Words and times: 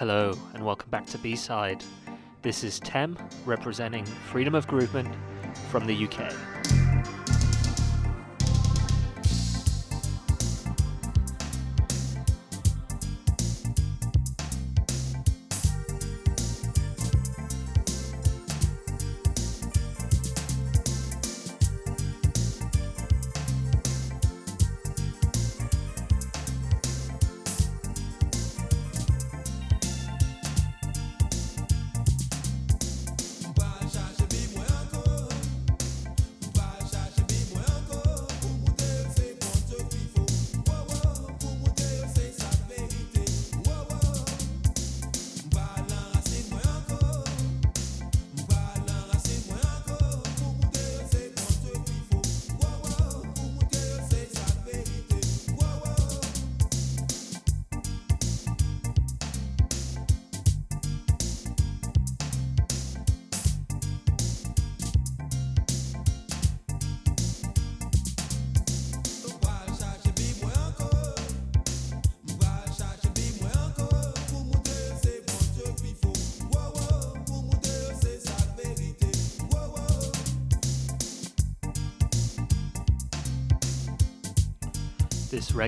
Hello, 0.00 0.32
and 0.54 0.64
welcome 0.64 0.88
back 0.88 1.04
to 1.08 1.18
B 1.18 1.36
Side. 1.36 1.84
This 2.40 2.64
is 2.64 2.80
Tem 2.80 3.18
representing 3.44 4.06
Freedom 4.06 4.54
of 4.54 4.66
Groovement 4.66 5.14
from 5.70 5.86
the 5.86 6.06
UK. 6.06 6.32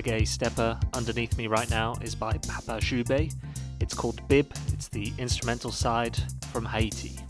Reggae 0.03 0.27
stepper 0.27 0.77
underneath 0.93 1.37
me 1.37 1.47
right 1.47 1.69
now 1.69 1.95
is 2.01 2.15
by 2.15 2.37
Papa 2.39 2.79
Jube. 2.81 3.31
It's 3.79 3.93
called 3.93 4.25
Bib, 4.27 4.53
it's 4.73 4.87
the 4.89 5.13
instrumental 5.17 5.71
side 5.71 6.17
from 6.51 6.65
Haiti. 6.65 7.22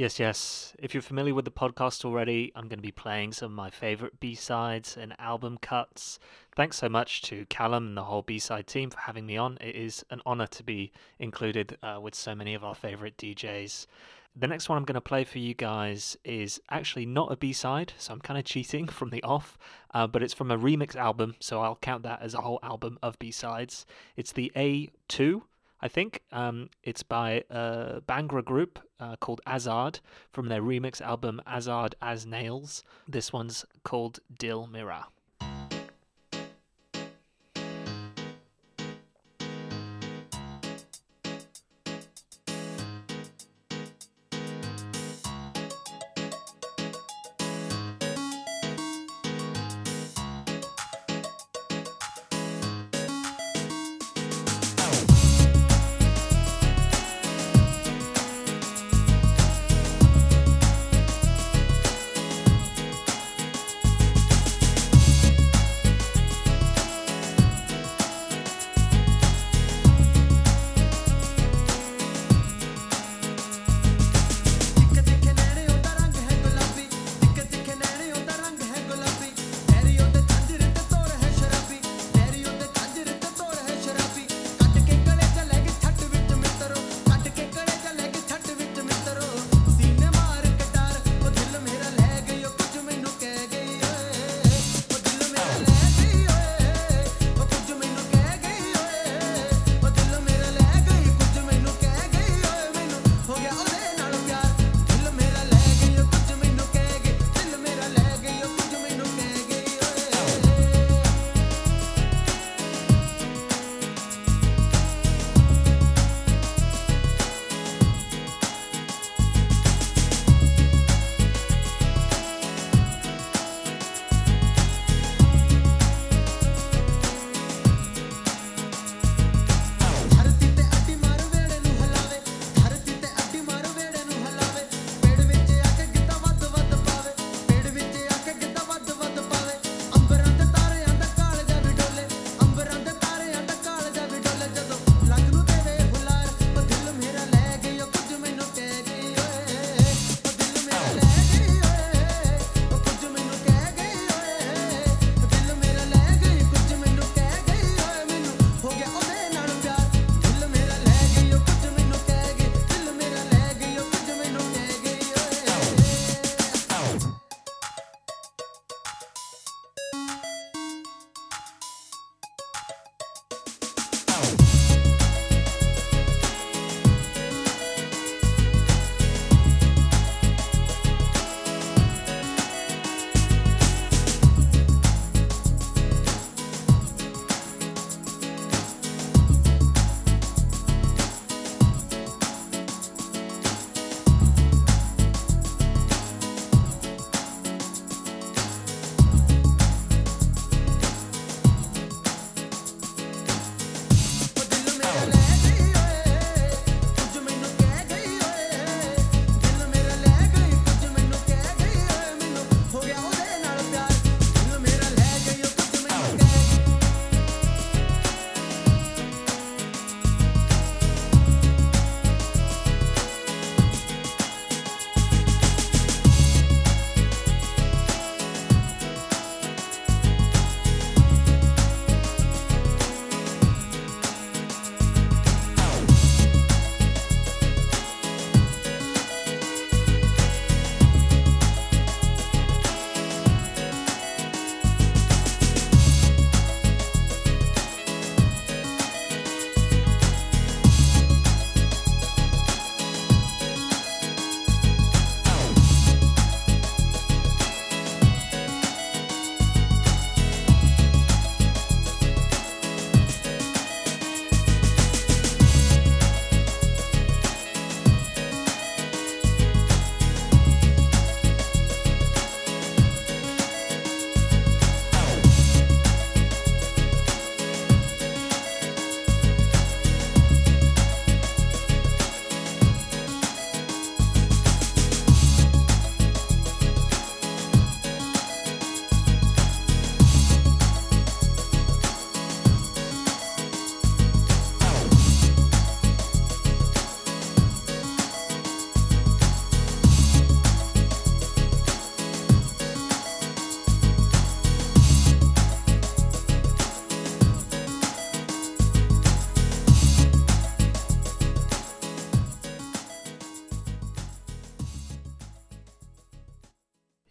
Yes, 0.00 0.18
yes. 0.18 0.74
If 0.78 0.94
you're 0.94 1.02
familiar 1.02 1.34
with 1.34 1.44
the 1.44 1.50
podcast 1.50 2.06
already, 2.06 2.50
I'm 2.56 2.68
going 2.68 2.78
to 2.78 2.82
be 2.82 2.90
playing 2.90 3.34
some 3.34 3.50
of 3.50 3.54
my 3.54 3.68
favorite 3.68 4.18
B 4.18 4.34
sides 4.34 4.96
and 4.96 5.14
album 5.20 5.58
cuts. 5.60 6.18
Thanks 6.56 6.78
so 6.78 6.88
much 6.88 7.20
to 7.24 7.44
Callum 7.50 7.88
and 7.88 7.96
the 7.98 8.04
whole 8.04 8.22
B 8.22 8.38
side 8.38 8.66
team 8.66 8.88
for 8.88 9.00
having 9.00 9.26
me 9.26 9.36
on. 9.36 9.58
It 9.60 9.76
is 9.76 10.02
an 10.08 10.22
honor 10.24 10.46
to 10.46 10.62
be 10.62 10.90
included 11.18 11.76
uh, 11.82 11.98
with 12.00 12.14
so 12.14 12.34
many 12.34 12.54
of 12.54 12.64
our 12.64 12.74
favorite 12.74 13.18
DJs. 13.18 13.86
The 14.34 14.46
next 14.46 14.70
one 14.70 14.78
I'm 14.78 14.86
going 14.86 14.94
to 14.94 15.02
play 15.02 15.22
for 15.22 15.38
you 15.38 15.52
guys 15.52 16.16
is 16.24 16.62
actually 16.70 17.04
not 17.04 17.30
a 17.30 17.36
B 17.36 17.52
side, 17.52 17.92
so 17.98 18.14
I'm 18.14 18.20
kind 18.20 18.38
of 18.38 18.46
cheating 18.46 18.88
from 18.88 19.10
the 19.10 19.22
off, 19.22 19.58
uh, 19.92 20.06
but 20.06 20.22
it's 20.22 20.32
from 20.32 20.50
a 20.50 20.56
remix 20.56 20.96
album, 20.96 21.34
so 21.40 21.60
I'll 21.60 21.76
count 21.76 22.04
that 22.04 22.22
as 22.22 22.32
a 22.32 22.40
whole 22.40 22.60
album 22.62 22.98
of 23.02 23.18
B 23.18 23.30
sides. 23.30 23.84
It's 24.16 24.32
the 24.32 24.50
A2 24.56 25.42
I 25.82 25.88
think. 25.88 26.22
Um, 26.32 26.70
it's 26.82 27.02
by 27.02 27.44
a 27.50 28.00
Bhangra 28.02 28.44
group 28.44 28.78
uh, 28.98 29.16
called 29.16 29.40
Azad 29.46 30.00
from 30.32 30.48
their 30.48 30.62
remix 30.62 31.00
album 31.00 31.40
Azad 31.46 31.94
as 32.02 32.26
Nails. 32.26 32.84
This 33.08 33.32
one's 33.32 33.64
called 33.84 34.20
Dil 34.38 34.66
Mira. 34.66 35.06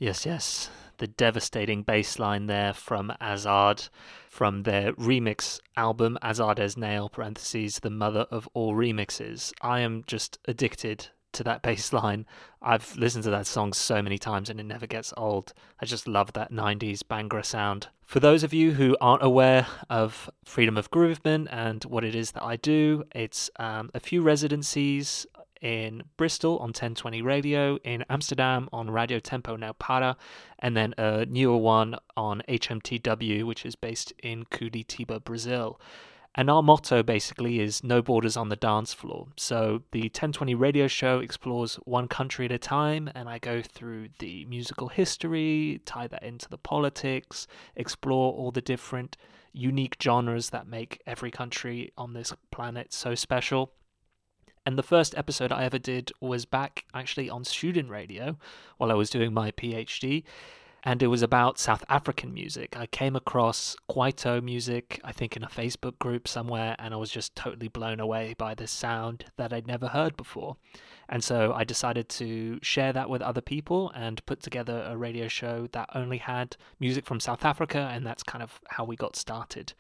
Yes, 0.10 0.26
yes. 0.26 0.70
The 0.98 1.06
devastating 1.06 1.84
bass 1.84 2.18
line 2.18 2.48
there 2.48 2.74
from 2.74 3.14
Azad 3.22 3.90
from 4.28 4.64
their 4.64 4.92
remix 4.94 5.60
album 5.78 6.18
as 6.24 6.40
Nail 6.76 7.10
parentheses 7.10 7.78
the 7.82 7.92
mother 7.92 8.26
of 8.32 8.50
all 8.56 8.74
remixes. 8.74 9.54
I 9.62 9.82
am 9.82 10.04
just 10.08 10.40
addicted 10.46 11.10
to 11.34 11.44
that 11.44 11.62
bass 11.68 11.94
line. 11.94 12.26
I've 12.60 12.98
listened 12.98 13.26
to 13.26 13.30
that 13.30 13.46
song 13.46 13.72
so 13.72 14.02
many 14.02 14.18
times 14.18 14.50
and 14.50 14.60
it 14.60 14.64
never 14.64 14.88
gets 14.88 15.14
old. 15.16 15.54
I 15.80 15.86
just 15.86 16.08
love 16.08 16.34
that 16.34 16.52
90s 16.52 17.04
Bhangra 17.04 17.46
sound. 17.46 17.90
For 18.02 18.20
those 18.20 18.42
of 18.42 18.52
you 18.52 18.72
who 18.72 18.98
aren't 19.00 19.22
aware 19.22 19.68
of 19.92 20.28
Freedom 20.44 20.76
of 20.76 20.90
Groovement 20.90 21.50
and 21.52 21.84
what 21.84 22.04
it 22.04 22.16
is 22.16 22.32
that 22.32 22.42
I 22.42 22.56
do, 22.56 23.04
it's 23.14 23.52
um, 23.60 23.92
a 23.94 24.00
few 24.00 24.24
residencies 24.24 25.28
in 25.62 26.04
Bristol 26.18 26.58
on 26.58 26.70
1020 26.70 27.22
Radio, 27.22 27.78
in 27.84 28.06
Amsterdam 28.10 28.70
on 28.72 28.90
Radio 28.90 29.20
Tempo 29.20 29.56
Now 29.56 29.74
Para, 29.74 30.18
and 30.60 30.76
then 30.76 30.94
a 30.98 31.26
newer 31.26 31.58
one 31.58 31.96
on 32.16 32.42
HMTW, 32.48 33.44
which 33.44 33.66
is 33.66 33.76
based 33.76 34.14
in 34.24 34.46
Curitiba, 34.46 35.24
Brazil. 35.24 35.80
And 36.36 36.50
our 36.50 36.62
motto 36.62 37.02
basically 37.04 37.60
is 37.60 37.84
no 37.84 38.02
borders 38.02 38.38
on 38.38 38.50
the 38.50 38.56
dance 38.56 38.94
floor. 38.94 39.28
So 39.36 39.82
the 39.92 40.04
1020 40.04 40.56
radio 40.56 40.88
show 40.88 41.20
explores 41.20 41.76
one 41.86 42.08
country 42.08 42.46
at 42.46 42.52
a 42.52 42.60
time, 42.60 43.10
and 43.16 43.28
I 43.28 43.40
go 43.40 43.62
through 43.62 44.10
the 44.20 44.46
musical 44.46 44.90
history, 44.90 45.82
tie 45.86 46.08
that 46.08 46.24
into 46.24 46.48
the 46.48 46.58
politics, 46.58 47.48
explore 47.76 48.34
all 48.34 48.52
the 48.52 48.62
different 48.62 49.18
unique 49.52 49.98
genres 50.02 50.52
that 50.52 50.68
make 50.68 51.02
every 51.08 51.32
country 51.32 51.92
on 51.98 52.14
this 52.14 52.32
planet 52.52 52.94
so 52.94 53.16
special. 53.16 53.74
And 54.70 54.78
the 54.78 54.84
first 54.84 55.18
episode 55.18 55.52
I 55.52 55.64
ever 55.64 55.80
did 55.80 56.12
was 56.22 56.46
back 56.46 56.86
actually 56.94 57.28
on 57.28 57.44
student 57.44 57.90
radio 57.90 58.38
while 58.78 58.92
I 58.92 58.94
was 58.94 59.10
doing 59.10 59.34
my 59.34 59.50
PhD. 59.50 60.24
And 60.84 61.02
it 61.02 61.08
was 61.08 61.24
about 61.24 61.58
South 61.58 61.84
African 61.90 62.36
music. 62.36 62.78
I 62.78 62.86
came 62.86 63.16
across 63.16 63.76
Kwaito 63.90 64.44
music, 64.44 65.02
I 65.04 65.12
think 65.12 65.36
in 65.36 65.44
a 65.44 65.48
Facebook 65.48 65.98
group 65.98 66.28
somewhere, 66.28 66.76
and 66.78 66.94
I 66.94 66.98
was 66.98 67.10
just 67.10 67.36
totally 67.36 67.68
blown 67.68 68.00
away 68.00 68.36
by 68.38 68.54
this 68.54 68.70
sound 68.70 69.26
that 69.38 69.52
I'd 69.52 69.66
never 69.66 69.88
heard 69.88 70.16
before. 70.16 70.56
And 71.10 71.24
so 71.24 71.52
I 71.52 71.64
decided 71.64 72.08
to 72.10 72.60
share 72.62 72.94
that 72.94 73.10
with 73.10 73.24
other 73.24 73.42
people 73.42 73.92
and 73.96 74.24
put 74.28 74.40
together 74.40 74.86
a 74.88 74.96
radio 74.96 75.28
show 75.28 75.68
that 75.72 75.90
only 75.96 76.20
had 76.20 76.58
music 76.80 77.08
from 77.08 77.20
South 77.20 77.44
Africa, 77.44 77.90
and 77.92 78.06
that's 78.06 78.22
kind 78.22 78.44
of 78.44 78.62
how 78.68 78.84
we 78.84 78.96
got 78.96 79.16
started. 79.16 79.74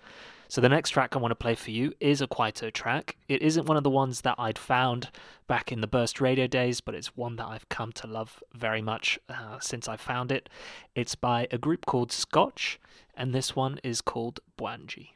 So 0.52 0.62
the 0.62 0.70
next 0.70 0.90
track 0.90 1.16
I 1.16 1.20
want 1.20 1.30
to 1.30 1.36
play 1.36 1.54
for 1.54 1.70
you 1.70 1.94
is 2.00 2.22
a 2.22 2.28
Kwaito 2.28 2.74
track. 2.74 3.18
It 3.28 3.44
isn't 3.44 3.68
one 3.68 3.78
of 3.78 3.84
the 3.84 3.90
ones 3.92 4.22
that 4.22 4.34
I'd 4.40 4.58
found 4.58 5.12
back 5.46 5.72
in 5.72 5.82
the 5.82 5.86
Burst 5.86 6.20
Radio 6.20 6.48
days, 6.48 6.82
but 6.82 6.96
it's 6.96 7.16
one 7.16 7.36
that 7.36 7.46
I've 7.46 7.70
come 7.70 7.92
to 7.94 8.08
love 8.08 8.42
very 8.56 8.82
much 8.82 9.20
uh, 9.30 9.60
since 9.60 9.88
I 9.88 9.96
found 9.96 10.32
it. 10.32 10.50
It's 10.96 11.14
by 11.14 11.48
a 11.52 11.60
group 11.60 11.86
called 11.86 12.12
Scotch, 12.12 12.80
and 13.16 13.32
this 13.32 13.56
one 13.56 13.80
is 13.84 14.02
called 14.02 14.40
Bwanji. 14.58 15.10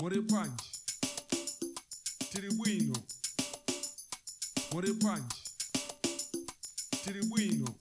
More 0.00 0.10
More 4.72 4.82
punch. 5.00 5.32
Tiribuino. 7.02 7.74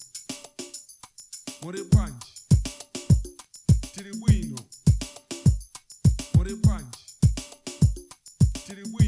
More 1.63 1.84
punch. 1.91 2.24
Tiribuino. 3.93 4.60
More 6.36 6.55
punch. 6.63 6.96
More 8.67 8.99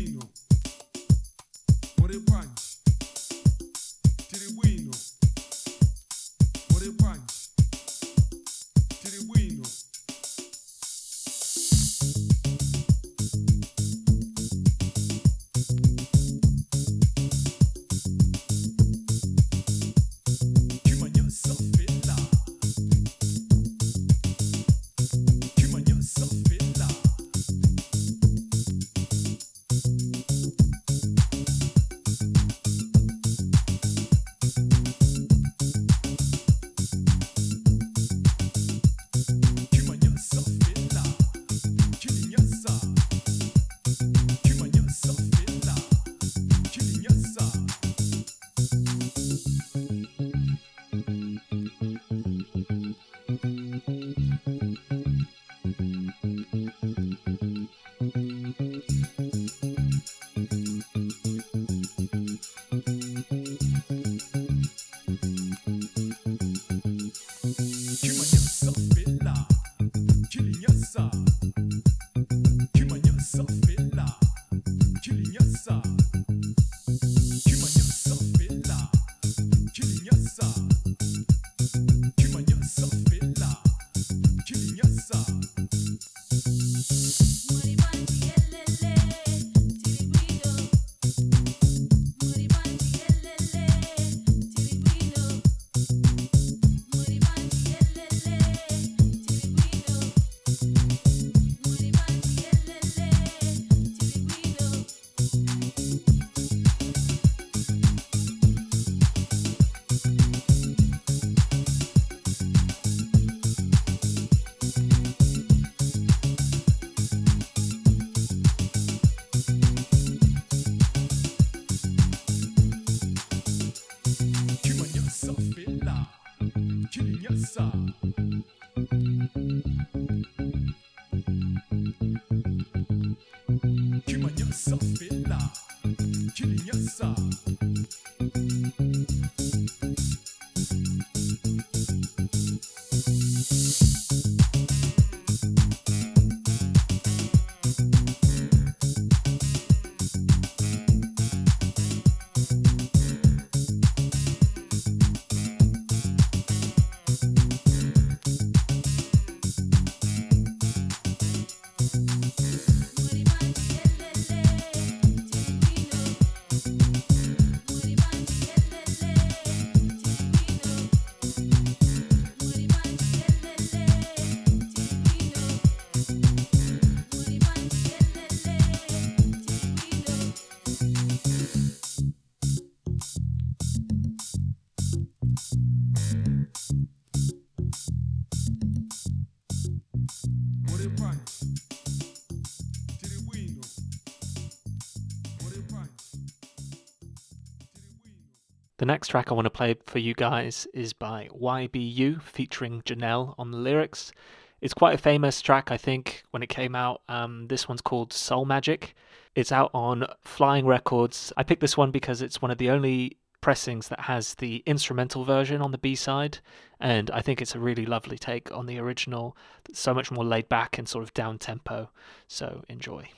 The 198.81 198.87
next 198.87 199.09
track 199.09 199.29
I 199.29 199.35
want 199.35 199.45
to 199.45 199.51
play 199.51 199.75
for 199.85 199.99
you 199.99 200.15
guys 200.15 200.67
is 200.73 200.91
by 200.91 201.29
YBU 201.39 202.19
featuring 202.23 202.81
Janelle 202.81 203.35
on 203.37 203.51
the 203.51 203.59
lyrics. 203.59 204.11
It's 204.59 204.73
quite 204.73 204.95
a 204.95 204.97
famous 204.97 205.39
track, 205.39 205.69
I 205.69 205.77
think, 205.77 206.23
when 206.31 206.41
it 206.41 206.49
came 206.49 206.75
out. 206.75 207.03
Um, 207.07 207.45
this 207.45 207.69
one's 207.69 207.81
called 207.81 208.11
Soul 208.11 208.43
Magic. 208.43 208.95
It's 209.35 209.51
out 209.51 209.69
on 209.75 210.07
Flying 210.21 210.65
Records. 210.65 211.31
I 211.37 211.43
picked 211.43 211.61
this 211.61 211.77
one 211.77 211.91
because 211.91 212.23
it's 212.23 212.41
one 212.41 212.49
of 212.49 212.57
the 212.57 212.71
only 212.71 213.17
pressings 213.39 213.87
that 213.89 213.99
has 213.99 214.33
the 214.33 214.63
instrumental 214.65 215.25
version 215.25 215.61
on 215.61 215.71
the 215.71 215.77
B 215.77 215.93
side, 215.93 216.39
and 216.79 217.11
I 217.11 217.21
think 217.21 217.39
it's 217.39 217.53
a 217.53 217.59
really 217.59 217.85
lovely 217.85 218.17
take 218.17 218.51
on 218.51 218.65
the 218.65 218.79
original. 218.79 219.37
It's 219.69 219.79
so 219.79 219.93
much 219.93 220.09
more 220.09 220.25
laid 220.25 220.49
back 220.49 220.79
and 220.79 220.89
sort 220.89 221.03
of 221.03 221.13
down 221.13 221.37
tempo. 221.37 221.91
So 222.27 222.63
enjoy. 222.67 223.09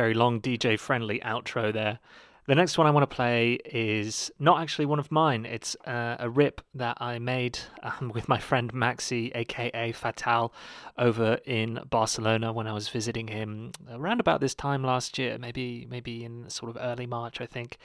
Very 0.00 0.14
long 0.14 0.40
DJ 0.40 0.78
friendly 0.78 1.20
outro 1.20 1.70
there. 1.70 1.98
The 2.46 2.54
next 2.54 2.78
one 2.78 2.86
I 2.86 2.90
want 2.90 3.02
to 3.02 3.14
play 3.14 3.58
is 3.66 4.30
not 4.38 4.62
actually 4.62 4.86
one 4.86 4.98
of 4.98 5.12
mine. 5.12 5.44
It's 5.44 5.76
uh, 5.84 6.16
a 6.18 6.30
rip 6.30 6.62
that 6.74 6.96
I 7.02 7.18
made 7.18 7.58
um, 7.82 8.10
with 8.14 8.26
my 8.26 8.38
friend 8.38 8.72
Maxi, 8.72 9.30
aka 9.34 9.92
Fatal, 9.92 10.54
over 10.96 11.38
in 11.44 11.80
Barcelona 11.90 12.50
when 12.50 12.66
I 12.66 12.72
was 12.72 12.88
visiting 12.88 13.28
him 13.28 13.72
around 13.90 14.20
about 14.20 14.40
this 14.40 14.54
time 14.54 14.82
last 14.82 15.18
year, 15.18 15.36
maybe 15.36 15.86
maybe 15.90 16.24
in 16.24 16.48
sort 16.48 16.74
of 16.74 16.78
early 16.80 17.04
March, 17.04 17.42
I 17.42 17.46
think. 17.46 17.76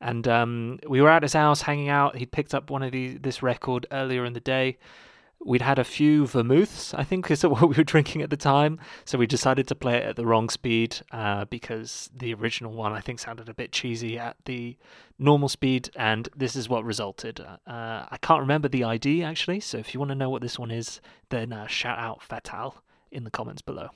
And 0.00 0.26
um, 0.26 0.80
we 0.88 1.00
were 1.00 1.08
at 1.08 1.22
his 1.22 1.34
house 1.34 1.62
hanging 1.62 1.88
out. 1.88 2.16
He 2.16 2.26
picked 2.26 2.52
up 2.52 2.68
one 2.68 2.82
of 2.82 2.90
these 2.90 3.20
this 3.20 3.44
record 3.44 3.86
earlier 3.92 4.24
in 4.24 4.32
the 4.32 4.40
day 4.40 4.76
we'd 5.44 5.62
had 5.62 5.78
a 5.78 5.84
few 5.84 6.26
vermouths, 6.26 6.94
I 6.94 7.04
think 7.04 7.30
is 7.30 7.42
what 7.44 7.62
we 7.62 7.76
were 7.76 7.84
drinking 7.84 8.22
at 8.22 8.30
the 8.30 8.36
time. 8.36 8.78
So 9.04 9.18
we 9.18 9.26
decided 9.26 9.66
to 9.68 9.74
play 9.74 9.96
it 9.96 10.04
at 10.04 10.16
the 10.16 10.26
wrong 10.26 10.48
speed 10.48 11.00
uh, 11.12 11.46
because 11.46 12.10
the 12.14 12.34
original 12.34 12.72
one 12.72 12.92
I 12.92 13.00
think 13.00 13.18
sounded 13.18 13.48
a 13.48 13.54
bit 13.54 13.72
cheesy 13.72 14.18
at 14.18 14.36
the 14.44 14.76
normal 15.18 15.48
speed, 15.48 15.90
and 15.96 16.28
this 16.36 16.56
is 16.56 16.68
what 16.68 16.84
resulted. 16.84 17.40
Uh, 17.40 17.56
I 17.66 18.18
can't 18.20 18.40
remember 18.40 18.68
the 18.68 18.84
ID 18.84 19.22
actually, 19.22 19.60
so 19.60 19.78
if 19.78 19.94
you 19.94 20.00
want 20.00 20.10
to 20.10 20.16
know 20.16 20.30
what 20.30 20.42
this 20.42 20.58
one 20.58 20.70
is, 20.70 21.00
then 21.30 21.52
uh, 21.52 21.66
shout 21.66 21.98
out 21.98 22.22
Fatal 22.22 22.76
in 23.10 23.24
the 23.24 23.30
comments 23.30 23.62
below. 23.62 23.90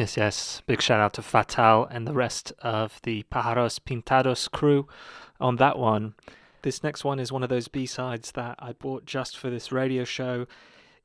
Yes, 0.00 0.16
yes. 0.16 0.62
Big 0.66 0.80
shout 0.80 0.98
out 0.98 1.12
to 1.12 1.22
Fatal 1.22 1.84
and 1.84 2.08
the 2.08 2.14
rest 2.14 2.54
of 2.60 3.00
the 3.02 3.22
Pajaros 3.24 3.78
Pintados 3.78 4.50
crew 4.50 4.88
on 5.38 5.56
that 5.56 5.78
one. 5.78 6.14
This 6.62 6.82
next 6.82 7.04
one 7.04 7.20
is 7.20 7.30
one 7.30 7.42
of 7.42 7.50
those 7.50 7.68
B 7.68 7.84
sides 7.84 8.32
that 8.32 8.54
I 8.58 8.72
bought 8.72 9.04
just 9.04 9.36
for 9.36 9.50
this 9.50 9.70
radio 9.70 10.04
show. 10.04 10.46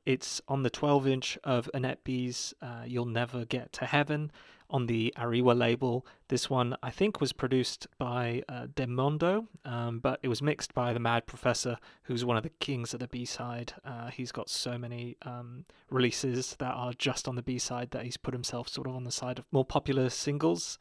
It's 0.06 0.40
on 0.48 0.62
the 0.62 0.70
12 0.70 1.06
inch 1.08 1.38
of 1.44 1.68
Annette 1.74 2.04
B's 2.04 2.54
uh, 2.62 2.84
You'll 2.86 3.04
Never 3.04 3.44
Get 3.44 3.70
to 3.74 3.84
Heaven 3.84 4.32
on 4.70 4.86
the 4.86 5.12
Ariwa 5.16 5.56
label. 5.56 6.06
This 6.28 6.50
one, 6.50 6.76
I 6.82 6.90
think, 6.90 7.20
was 7.20 7.32
produced 7.32 7.86
by 7.98 8.42
uh, 8.48 8.66
Demondo, 8.74 9.46
um, 9.64 10.00
but 10.00 10.18
it 10.22 10.28
was 10.28 10.42
mixed 10.42 10.74
by 10.74 10.92
the 10.92 10.98
Mad 11.00 11.26
Professor, 11.26 11.78
who's 12.04 12.24
one 12.24 12.36
of 12.36 12.42
the 12.42 12.50
kings 12.50 12.92
of 12.94 13.00
the 13.00 13.08
B 13.08 13.24
side. 13.24 13.74
Uh, 13.84 14.08
he's 14.08 14.32
got 14.32 14.48
so 14.48 14.76
many 14.76 15.16
um, 15.22 15.64
releases 15.90 16.56
that 16.56 16.72
are 16.72 16.92
just 16.92 17.28
on 17.28 17.36
the 17.36 17.42
B 17.42 17.58
side 17.58 17.90
that 17.92 18.04
he's 18.04 18.16
put 18.16 18.34
himself 18.34 18.68
sort 18.68 18.86
of 18.86 18.94
on 18.94 19.04
the 19.04 19.12
side 19.12 19.38
of 19.38 19.44
more 19.52 19.64
popular 19.64 20.10
singles. 20.10 20.78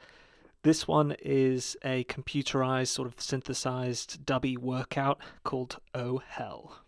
This 0.63 0.87
one 0.87 1.15
is 1.21 1.77
a 1.83 2.05
computerized, 2.05 2.87
sort 2.87 3.07
of 3.07 3.21
synthesized 3.21 4.25
dubby 4.25 4.57
workout 4.57 5.19
called 5.43 5.77
Oh 5.93 6.17
Hell. 6.27 6.79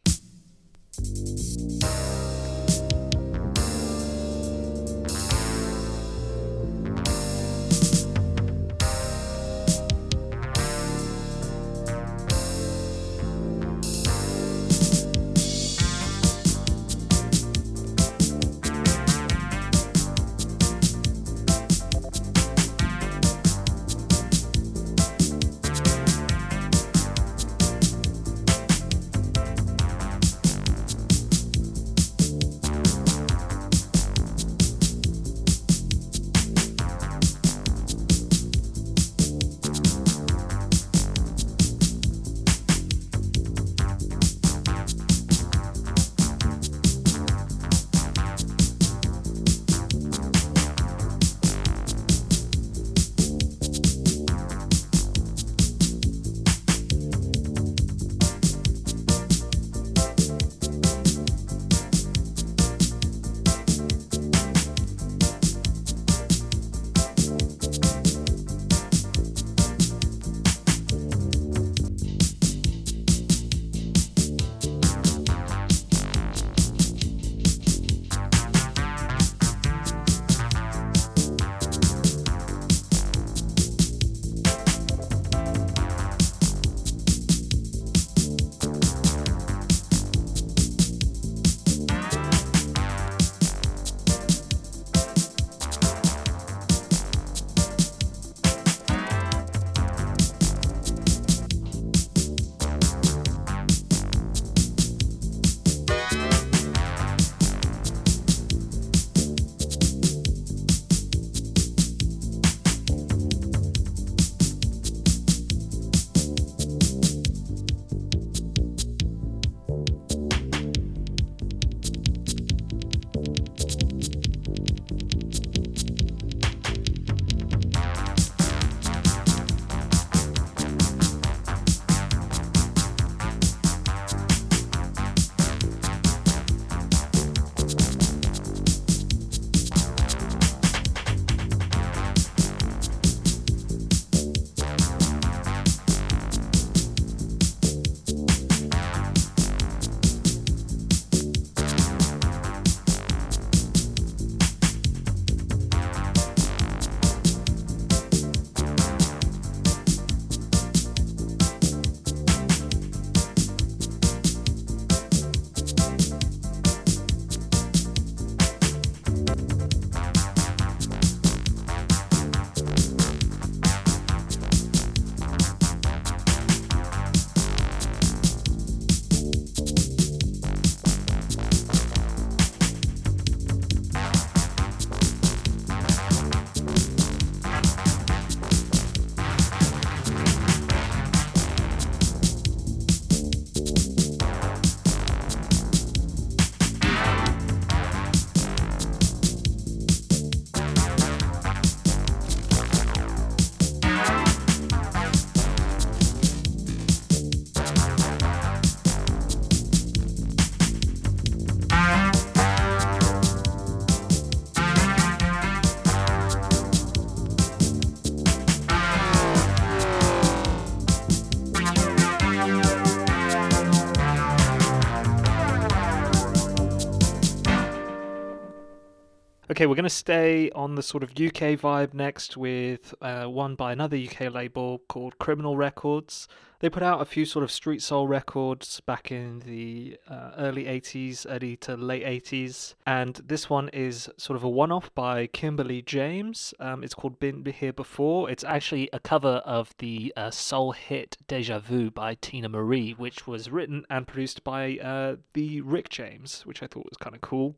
Okay, 229.58 229.66
we're 229.66 229.74
going 229.74 229.86
to 229.86 229.90
stay 229.90 230.52
on 230.52 230.76
the 230.76 230.84
sort 230.84 231.02
of 231.02 231.10
UK 231.10 231.58
vibe 231.58 231.96
next 231.96 232.38
with 232.38 232.94
uh, 233.02 233.24
one 233.24 233.56
by 233.56 233.72
another 233.72 233.98
UK 233.98 234.32
label 234.32 234.84
called 234.88 235.18
Criminal 235.18 235.58
Records. 235.58 236.28
They 236.60 236.70
put 236.70 236.84
out 236.84 237.02
a 237.02 237.06
few 237.06 237.26
sort 237.26 237.42
of 237.42 237.50
street 237.52 237.82
soul 237.82 238.08
records 238.08 238.80
back 238.82 239.12
in 239.12 239.40
the 239.40 239.98
uh, 240.08 240.34
early 240.38 240.66
80s, 240.66 241.26
early 241.28 241.56
to 241.58 241.76
late 241.76 242.04
80s. 242.04 242.76
And 242.86 243.16
this 243.26 243.50
one 243.50 243.70
is 243.70 244.12
sort 244.18 244.38
of 244.38 244.44
a 244.44 244.50
one 244.50 244.72
off 244.72 244.94
by 244.94 245.26
Kimberly 245.26 245.82
James. 245.82 246.54
Um, 246.60 246.84
it's 246.84 246.94
called 246.94 247.20
Been 247.20 247.44
Here 247.44 247.74
Before. 247.74 248.30
It's 248.30 248.44
actually 248.44 248.92
a 248.94 249.00
cover 249.00 249.42
of 249.44 249.74
the 249.80 250.14
uh, 250.16 250.30
soul 250.30 250.74
hit 250.74 251.18
Deja 251.28 251.58
Vu 251.58 251.90
by 251.90 252.14
Teena 252.14 252.48
Marie, 252.48 252.92
which 252.92 253.26
was 253.26 253.50
written 253.50 253.86
and 253.90 254.06
produced 254.06 254.44
by 254.44 254.78
uh, 254.78 255.16
the 255.34 255.62
Rick 255.62 255.90
James, 255.90 256.44
which 256.46 256.62
I 256.62 256.68
thought 256.68 256.86
was 256.86 256.98
kind 256.98 257.16
of 257.16 257.22
cool. 257.22 257.56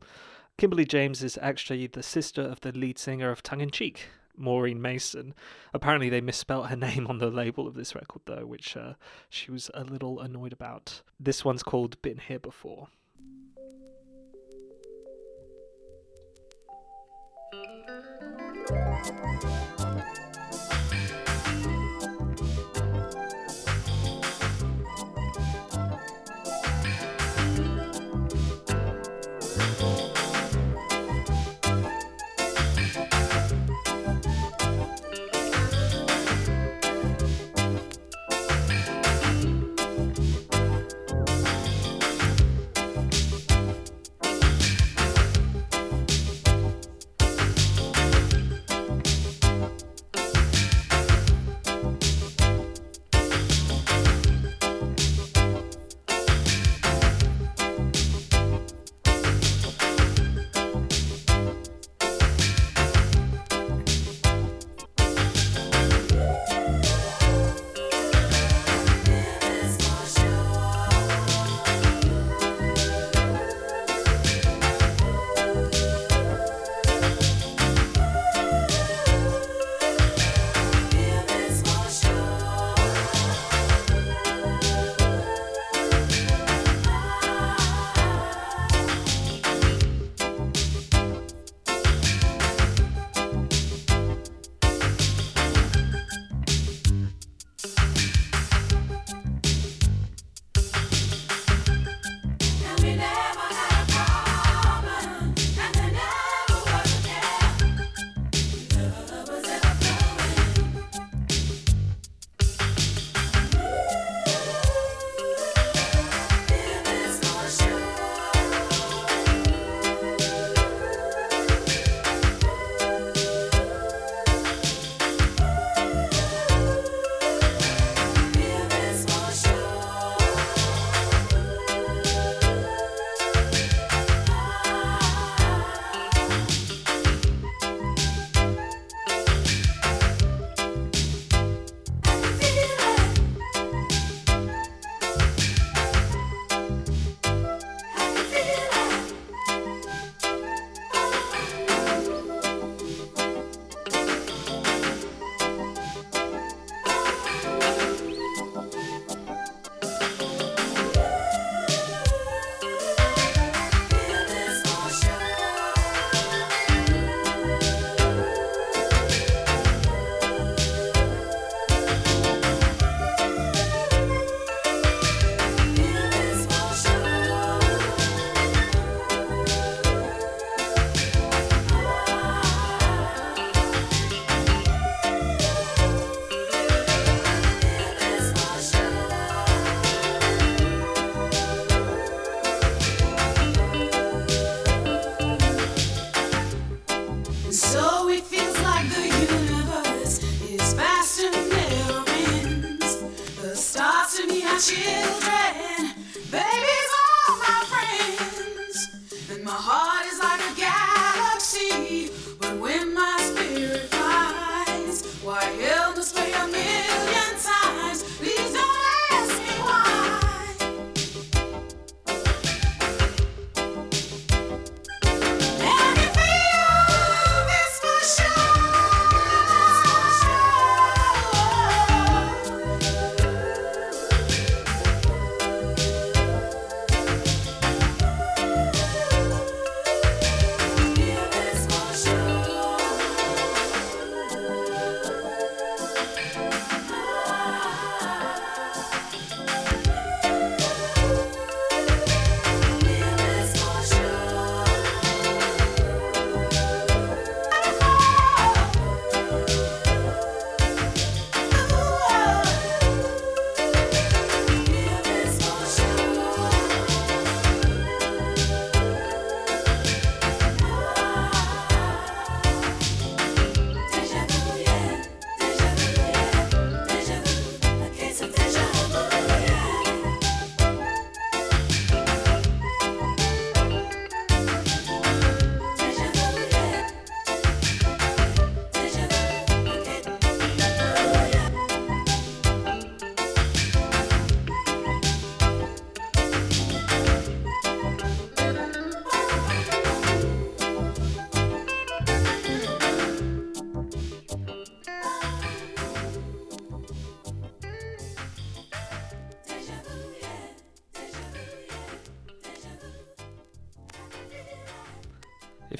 Kimberly 0.60 0.84
James 0.84 1.22
is 1.22 1.38
actually 1.40 1.86
the 1.86 2.02
sister 2.02 2.42
of 2.42 2.60
the 2.60 2.70
lead 2.72 2.98
singer 2.98 3.30
of 3.30 3.42
Tongue 3.42 3.62
in 3.62 3.70
Cheek, 3.70 4.08
Maureen 4.36 4.82
Mason. 4.82 5.34
Apparently, 5.72 6.10
they 6.10 6.20
misspelt 6.20 6.66
her 6.66 6.76
name 6.76 7.06
on 7.06 7.16
the 7.16 7.30
label 7.30 7.66
of 7.66 7.72
this 7.72 7.94
record, 7.94 8.20
though, 8.26 8.44
which 8.44 8.76
uh, 8.76 8.92
she 9.30 9.50
was 9.50 9.70
a 9.72 9.84
little 9.84 10.20
annoyed 10.20 10.52
about. 10.52 11.00
This 11.18 11.46
one's 11.46 11.62
called 11.62 12.02
Been 12.02 12.18
Here 12.18 12.38
Before. 12.38 12.88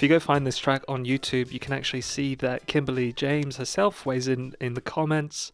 If 0.00 0.04
you 0.04 0.08
go 0.08 0.18
find 0.18 0.46
this 0.46 0.56
track 0.56 0.82
on 0.88 1.04
YouTube, 1.04 1.52
you 1.52 1.58
can 1.58 1.74
actually 1.74 2.00
see 2.00 2.34
that 2.36 2.66
Kimberly 2.66 3.12
James 3.12 3.58
herself 3.58 4.06
weighs 4.06 4.28
in 4.28 4.54
in 4.58 4.72
the 4.72 4.80
comments. 4.80 5.52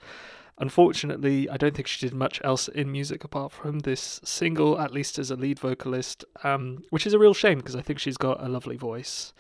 Unfortunately, 0.59 1.51
I 1.51 1.57
don't 1.57 1.75
think 1.75 1.89
she 1.89 2.07
did 2.07 2.15
much 2.15 2.41
else 2.45 2.69
in 2.69 2.93
music 2.93 3.25
apart 3.25 3.51
from 3.51 3.81
this 3.81 4.21
single, 4.23 4.79
at 4.79 4.93
least 4.93 5.19
as 5.19 5.33
a 5.33 5.35
lead 5.35 5.59
vocalist, 5.59 6.25
um, 6.45 6.85
which 6.91 7.09
is 7.09 7.13
a 7.13 7.19
real 7.19 7.35
shame 7.35 7.59
because 7.59 7.75
I 7.75 7.83
think 7.83 7.99
she's 7.99 8.17
got 8.17 8.41
a 8.41 8.49
lovely 8.49 8.77
voice. 8.77 9.33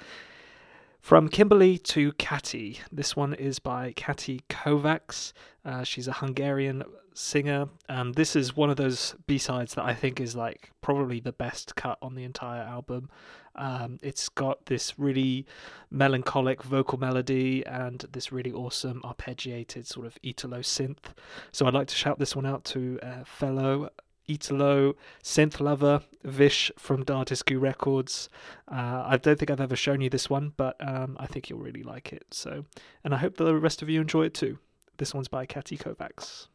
From 1.01 1.29
Kimberly 1.29 1.79
to 1.79 2.11
Kati. 2.15 2.81
This 2.91 3.15
one 3.15 3.33
is 3.33 3.61
by 3.61 3.93
Kati 3.93 4.41
Kovacs. 4.51 5.33
Uh, 5.65 5.85
she's 5.85 6.09
a 6.09 6.15
Hungarian 6.15 6.83
singer. 7.17 7.69
Um, 7.89 8.12
this 8.12 8.37
is 8.37 8.57
one 8.57 8.71
of 8.71 8.77
those 8.77 9.14
B 9.27 9.39
sides 9.39 9.75
that 9.75 9.85
I 9.85 9.95
think 9.95 10.21
is 10.21 10.37
like 10.37 10.71
probably 10.83 11.19
the 11.21 11.33
best 11.33 11.75
cut 11.75 11.99
on 12.03 12.14
the 12.14 12.25
entire 12.25 12.62
album. 12.62 13.11
Um, 13.55 13.99
it's 14.03 14.29
got 14.29 14.67
this 14.67 14.99
really 14.99 15.47
melancholic 15.91 16.62
vocal 16.62 16.99
melody 16.99 17.64
and 17.67 18.05
this 18.12 18.31
really 18.31 18.53
awesome 18.53 19.01
arpeggiated 19.03 19.87
sort 19.87 20.07
of 20.07 20.19
Italo 20.23 20.59
synth. 20.59 21.14
So 21.53 21.67
I'd 21.67 21.75
like 21.75 21.89
to 21.89 21.97
shout 21.97 22.19
this 22.19 22.37
one 22.37 22.45
out 22.45 22.64
to 22.67 22.99
uh, 23.03 23.25
fellow 23.25 23.89
Italo 24.29 24.95
synth 25.23 25.59
lover 25.59 26.03
Vish 26.23 26.71
from 26.79 27.05
Dardisku 27.05 27.59
Records. 27.59 28.29
Uh, 28.71 29.05
I 29.07 29.17
don't 29.17 29.39
think 29.39 29.51
I've 29.51 29.61
ever 29.61 29.77
shown 29.77 30.03
you 30.03 30.11
this 30.11 30.29
one, 30.29 30.53
but 30.57 30.77
um, 30.87 31.17
I 31.19 31.27
think 31.27 31.49
you'll 31.49 31.61
really 31.61 31.83
like 31.83 32.12
it. 32.12 32.27
So, 32.33 32.67
and 33.05 33.14
I 33.14 33.19
hope 33.19 33.37
the 33.37 33.57
rest 33.57 33.81
of 33.81 33.89
you 33.89 34.03
enjoy 34.03 34.25
it 34.25 34.35
too. 34.35 34.59
This 34.99 35.14
one's 35.14 35.29
by 35.29 35.47
Kati 35.47 35.79
Kovacs. 35.79 36.49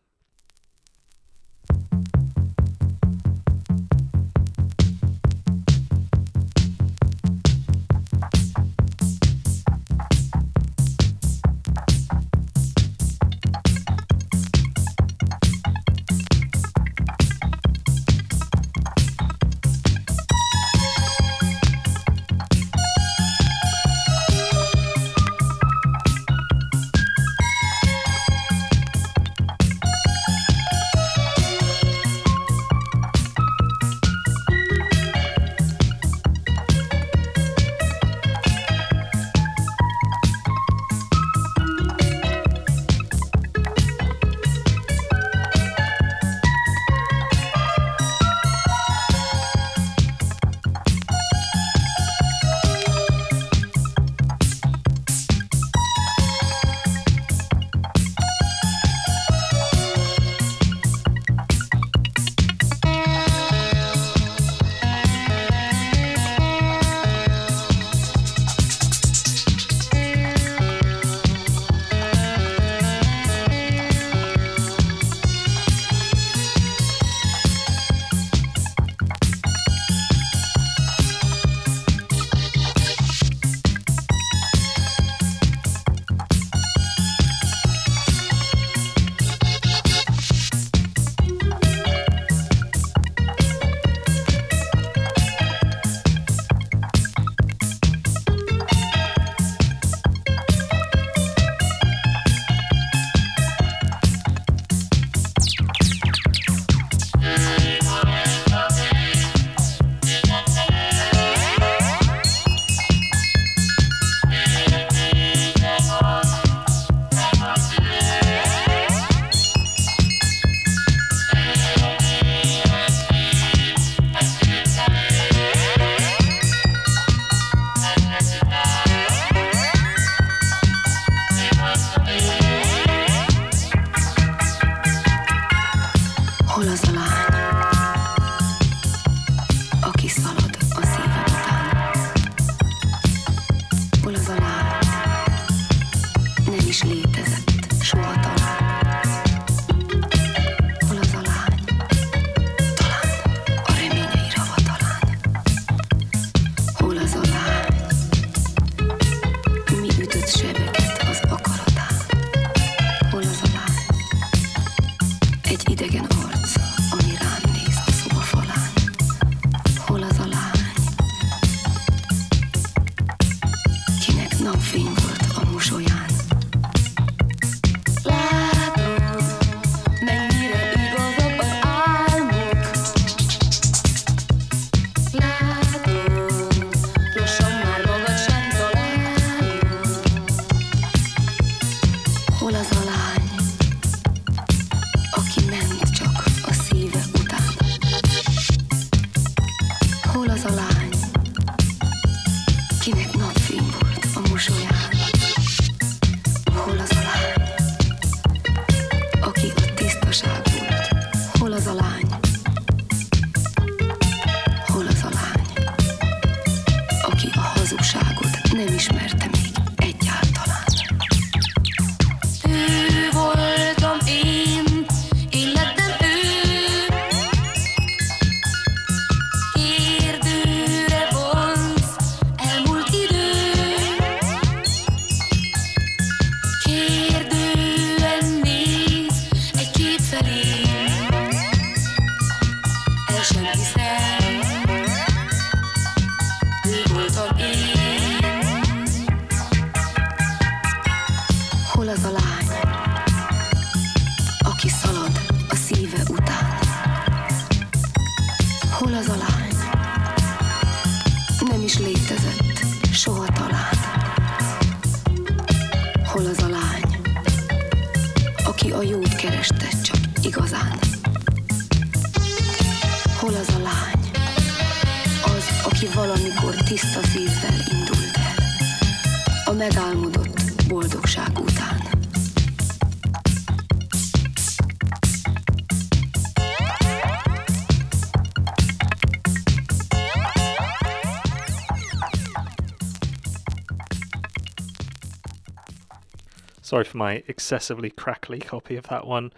Sorry 296.71 296.85
for 296.85 296.95
my 296.95 297.21
excessively 297.27 297.89
crackly 297.89 298.39
copy 298.39 298.77
of 298.77 298.87
that 298.87 299.05
one. 299.05 299.33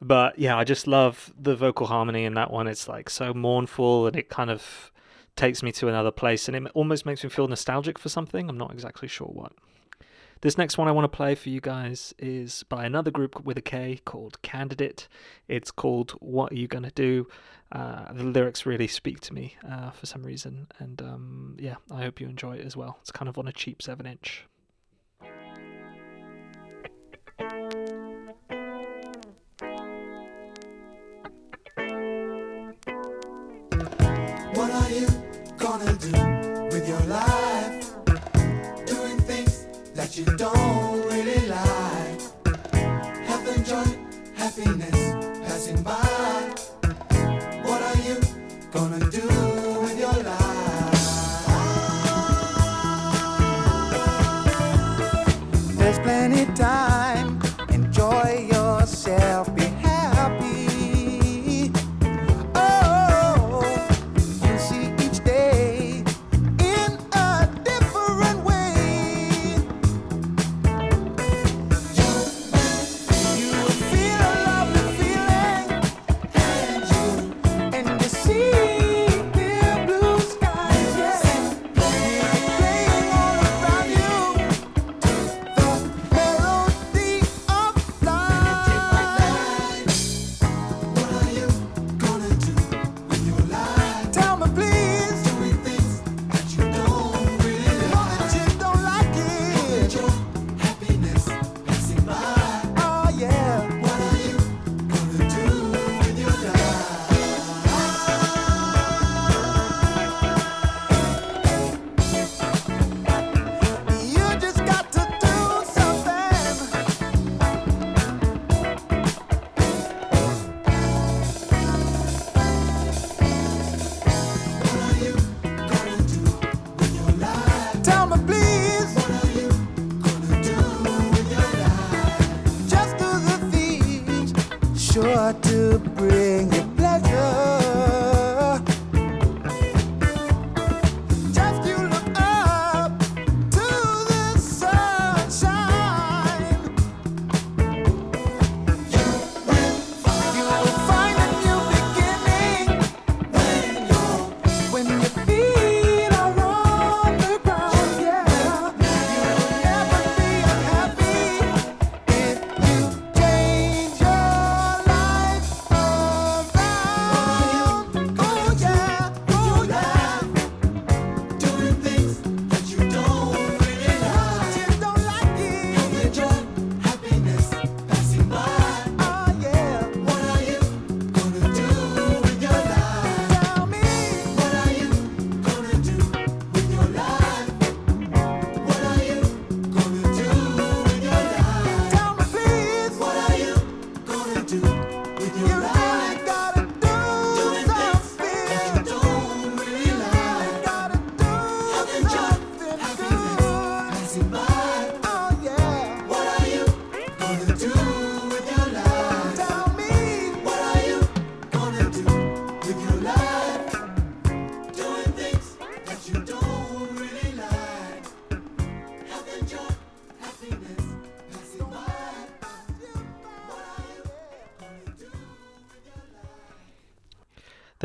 But 0.00 0.38
yeah, 0.38 0.56
I 0.56 0.64
just 0.64 0.86
love 0.86 1.30
the 1.38 1.54
vocal 1.54 1.88
harmony 1.88 2.24
in 2.24 2.32
that 2.32 2.50
one. 2.50 2.66
It's 2.66 2.88
like 2.88 3.10
so 3.10 3.34
mournful 3.34 4.06
and 4.06 4.16
it 4.16 4.30
kind 4.30 4.48
of 4.48 4.90
takes 5.36 5.62
me 5.62 5.70
to 5.72 5.86
another 5.86 6.10
place 6.10 6.48
and 6.48 6.56
it 6.56 6.72
almost 6.72 7.04
makes 7.04 7.22
me 7.22 7.28
feel 7.28 7.46
nostalgic 7.46 7.98
for 7.98 8.08
something. 8.08 8.48
I'm 8.48 8.56
not 8.56 8.72
exactly 8.72 9.06
sure 9.06 9.26
what. 9.26 9.52
This 10.40 10.56
next 10.56 10.78
one 10.78 10.88
I 10.88 10.92
want 10.92 11.04
to 11.04 11.14
play 11.14 11.34
for 11.34 11.50
you 11.50 11.60
guys 11.60 12.14
is 12.18 12.62
by 12.70 12.86
another 12.86 13.10
group 13.10 13.44
with 13.44 13.58
a 13.58 13.62
K 13.62 14.00
called 14.06 14.40
Kandidate. 14.40 15.08
It's 15.48 15.70
called 15.70 16.12
What 16.20 16.52
Are 16.52 16.56
You 16.56 16.68
Gonna 16.68 16.90
Do? 16.90 17.28
Uh, 17.70 18.14
the 18.14 18.24
lyrics 18.24 18.64
really 18.64 18.88
speak 18.88 19.20
to 19.20 19.34
me 19.34 19.56
uh, 19.70 19.90
for 19.90 20.06
some 20.06 20.22
reason, 20.22 20.68
and 20.78 21.02
um, 21.02 21.56
yeah, 21.58 21.74
I 21.90 22.00
hope 22.00 22.18
you 22.18 22.28
enjoy 22.28 22.56
it 22.56 22.64
as 22.64 22.78
well. 22.78 22.96
It's 23.02 23.10
kind 23.10 23.28
of 23.28 23.36
on 23.36 23.46
a 23.46 23.52
cheap 23.52 23.82
7 23.82 24.06
inch. 24.06 24.46
You 34.90 35.06
gonna 35.58 35.92
do 35.94 36.12
with 36.70 36.88
your 36.88 37.00
life? 37.00 37.94
Doing 38.86 39.18
things 39.20 39.66
that 39.94 40.16
you 40.16 40.24
don't 40.36 41.04
really 41.06 41.46
like. 41.48 42.20
Health 43.26 43.48
and 43.54 43.66
joy, 43.66 43.84
happiness 44.36 44.95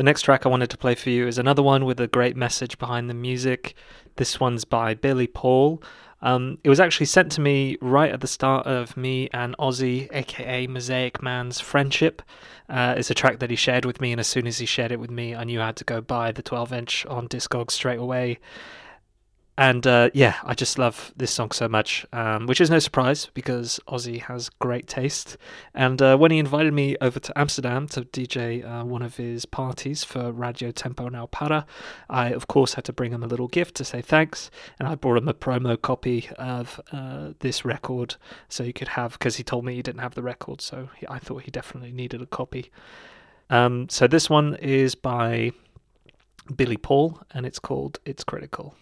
The 0.02 0.06
next 0.06 0.22
track 0.22 0.44
I 0.44 0.48
wanted 0.48 0.68
to 0.70 0.76
play 0.76 0.96
for 0.96 1.10
you 1.10 1.28
is 1.28 1.38
another 1.38 1.62
one 1.62 1.84
with 1.84 2.00
a 2.00 2.08
great 2.08 2.36
message 2.36 2.76
behind 2.76 3.08
the 3.08 3.14
music. 3.14 3.76
This 4.16 4.40
one's 4.40 4.64
by 4.64 4.94
Billy 4.94 5.28
Paul. 5.28 5.80
Um, 6.22 6.58
it 6.64 6.68
was 6.68 6.80
actually 6.80 7.06
sent 7.06 7.30
to 7.30 7.40
me 7.40 7.78
right 7.80 8.10
at 8.10 8.20
the 8.20 8.26
start 8.26 8.66
of 8.66 8.96
me 8.96 9.28
and 9.32 9.56
Ozzy, 9.58 10.08
aka 10.12 10.66
Mosaic 10.66 11.22
Man's 11.22 11.60
friendship. 11.60 12.20
Uh, 12.68 12.96
it's 12.96 13.10
a 13.10 13.14
track 13.14 13.38
that 13.38 13.50
he 13.50 13.54
shared 13.54 13.84
with 13.84 14.00
me, 14.00 14.10
and 14.10 14.18
as 14.18 14.26
soon 14.26 14.48
as 14.48 14.58
he 14.58 14.66
shared 14.66 14.90
it 14.90 14.98
with 14.98 15.12
me, 15.12 15.36
I 15.36 15.44
knew 15.44 15.62
I 15.62 15.66
had 15.66 15.76
to 15.76 15.84
go 15.84 16.00
buy 16.00 16.32
the 16.32 16.42
12 16.42 16.72
inch 16.72 17.06
on 17.06 17.28
Discogs 17.28 17.70
straight 17.70 18.00
away. 18.00 18.40
And 19.58 19.86
uh, 19.86 20.08
yeah, 20.14 20.36
I 20.44 20.54
just 20.54 20.78
love 20.78 21.12
this 21.14 21.30
song 21.30 21.50
so 21.50 21.68
much, 21.68 22.06
um, 22.12 22.46
which 22.46 22.60
is 22.60 22.70
no 22.70 22.78
surprise 22.78 23.28
because 23.34 23.78
Ozzy 23.86 24.22
has 24.22 24.48
great 24.48 24.86
taste. 24.86 25.36
And 25.74 26.00
uh, 26.00 26.16
when 26.16 26.30
he 26.30 26.38
invited 26.38 26.72
me 26.72 26.96
over 27.02 27.20
to 27.20 27.38
Amsterdam 27.38 27.86
to 27.88 28.00
DJ 28.00 28.64
uh, 28.64 28.84
one 28.84 29.02
of 29.02 29.16
his 29.16 29.44
parties 29.44 30.04
for 30.04 30.32
Radio 30.32 30.70
Tempo 30.70 31.06
and 31.06 31.14
Alpara, 31.14 31.66
I 32.08 32.30
of 32.30 32.48
course 32.48 32.74
had 32.74 32.84
to 32.86 32.94
bring 32.94 33.12
him 33.12 33.22
a 33.22 33.26
little 33.26 33.46
gift 33.46 33.74
to 33.76 33.84
say 33.84 34.00
thanks. 34.00 34.50
And 34.78 34.88
I 34.88 34.94
brought 34.94 35.18
him 35.18 35.28
a 35.28 35.34
promo 35.34 35.80
copy 35.80 36.30
of 36.38 36.80
uh, 36.90 37.32
this 37.40 37.62
record 37.62 38.16
so 38.48 38.64
he 38.64 38.72
could 38.72 38.88
have, 38.88 39.12
because 39.12 39.36
he 39.36 39.42
told 39.42 39.66
me 39.66 39.74
he 39.74 39.82
didn't 39.82 40.00
have 40.00 40.14
the 40.14 40.22
record, 40.22 40.62
so 40.62 40.88
he, 40.96 41.06
I 41.08 41.18
thought 41.18 41.42
he 41.42 41.50
definitely 41.50 41.92
needed 41.92 42.22
a 42.22 42.26
copy. 42.26 42.70
Um, 43.50 43.90
so 43.90 44.06
this 44.06 44.30
one 44.30 44.54
is 44.56 44.94
by 44.94 45.52
Billy 46.56 46.78
Paul, 46.78 47.20
and 47.32 47.44
it's 47.44 47.58
called 47.58 47.98
It's 48.06 48.24
Critical. 48.24 48.74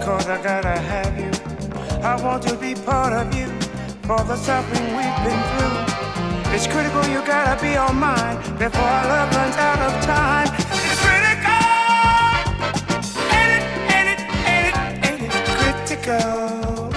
Cause 0.00 0.28
I 0.28 0.40
gotta 0.42 0.78
have 0.78 1.18
you. 1.18 1.30
I 2.02 2.20
want 2.22 2.42
to 2.44 2.56
be 2.56 2.74
part 2.74 3.12
of 3.12 3.34
you 3.34 3.46
for 4.02 4.22
the 4.24 4.36
suffering 4.36 4.96
we've 4.96 5.20
been 5.24 5.42
through. 5.52 6.54
It's 6.54 6.66
critical, 6.66 7.04
you 7.06 7.24
gotta 7.26 7.60
be 7.60 7.76
on 7.76 7.96
mine 7.96 8.36
before 8.58 8.82
our 8.82 9.06
love 9.08 9.34
runs 9.34 9.56
out 9.56 9.78
of 9.78 10.04
time. 10.04 10.48
It's 10.70 11.00
critical! 11.00 11.64
Ain't 13.38 13.52
it, 13.58 13.64
ain't 13.96 14.08
it, 14.12 14.20
ain't 14.54 14.66
it, 14.68 14.76
ain't 15.08 15.22
it 15.22 15.32
critical? 15.58 16.92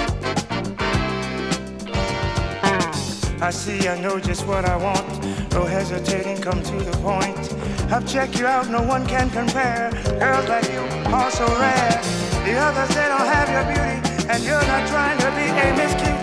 I 3.41 3.49
see, 3.51 3.87
I 3.87 3.99
know 3.99 4.19
just 4.19 4.45
what 4.47 4.65
I 4.65 4.75
want. 4.75 5.05
No 5.53 5.63
hesitating, 5.65 6.41
come 6.41 6.61
to 6.61 6.77
the 6.77 6.97
point. 6.97 7.53
I've 7.91 8.07
checked 8.07 8.39
you 8.39 8.47
out, 8.47 8.69
no 8.69 8.81
one 8.81 9.05
can 9.05 9.29
compare. 9.29 9.91
Girls 10.19 10.47
like 10.49 10.71
you 10.71 10.79
are 11.13 11.31
so 11.31 11.45
rare. 11.59 12.24
The 12.45 12.53
others, 12.59 12.89
they 12.89 13.07
don't 13.07 13.25
have 13.25 13.49
your 13.49 13.65
beauty, 13.73 14.27
and 14.29 14.43
you're 14.43 14.67
not 14.67 14.87
trying 14.87 15.17
to 15.17 15.31
be 15.31 15.49
a 15.49 15.75
Miss 15.75 15.95
Cute 15.95 16.14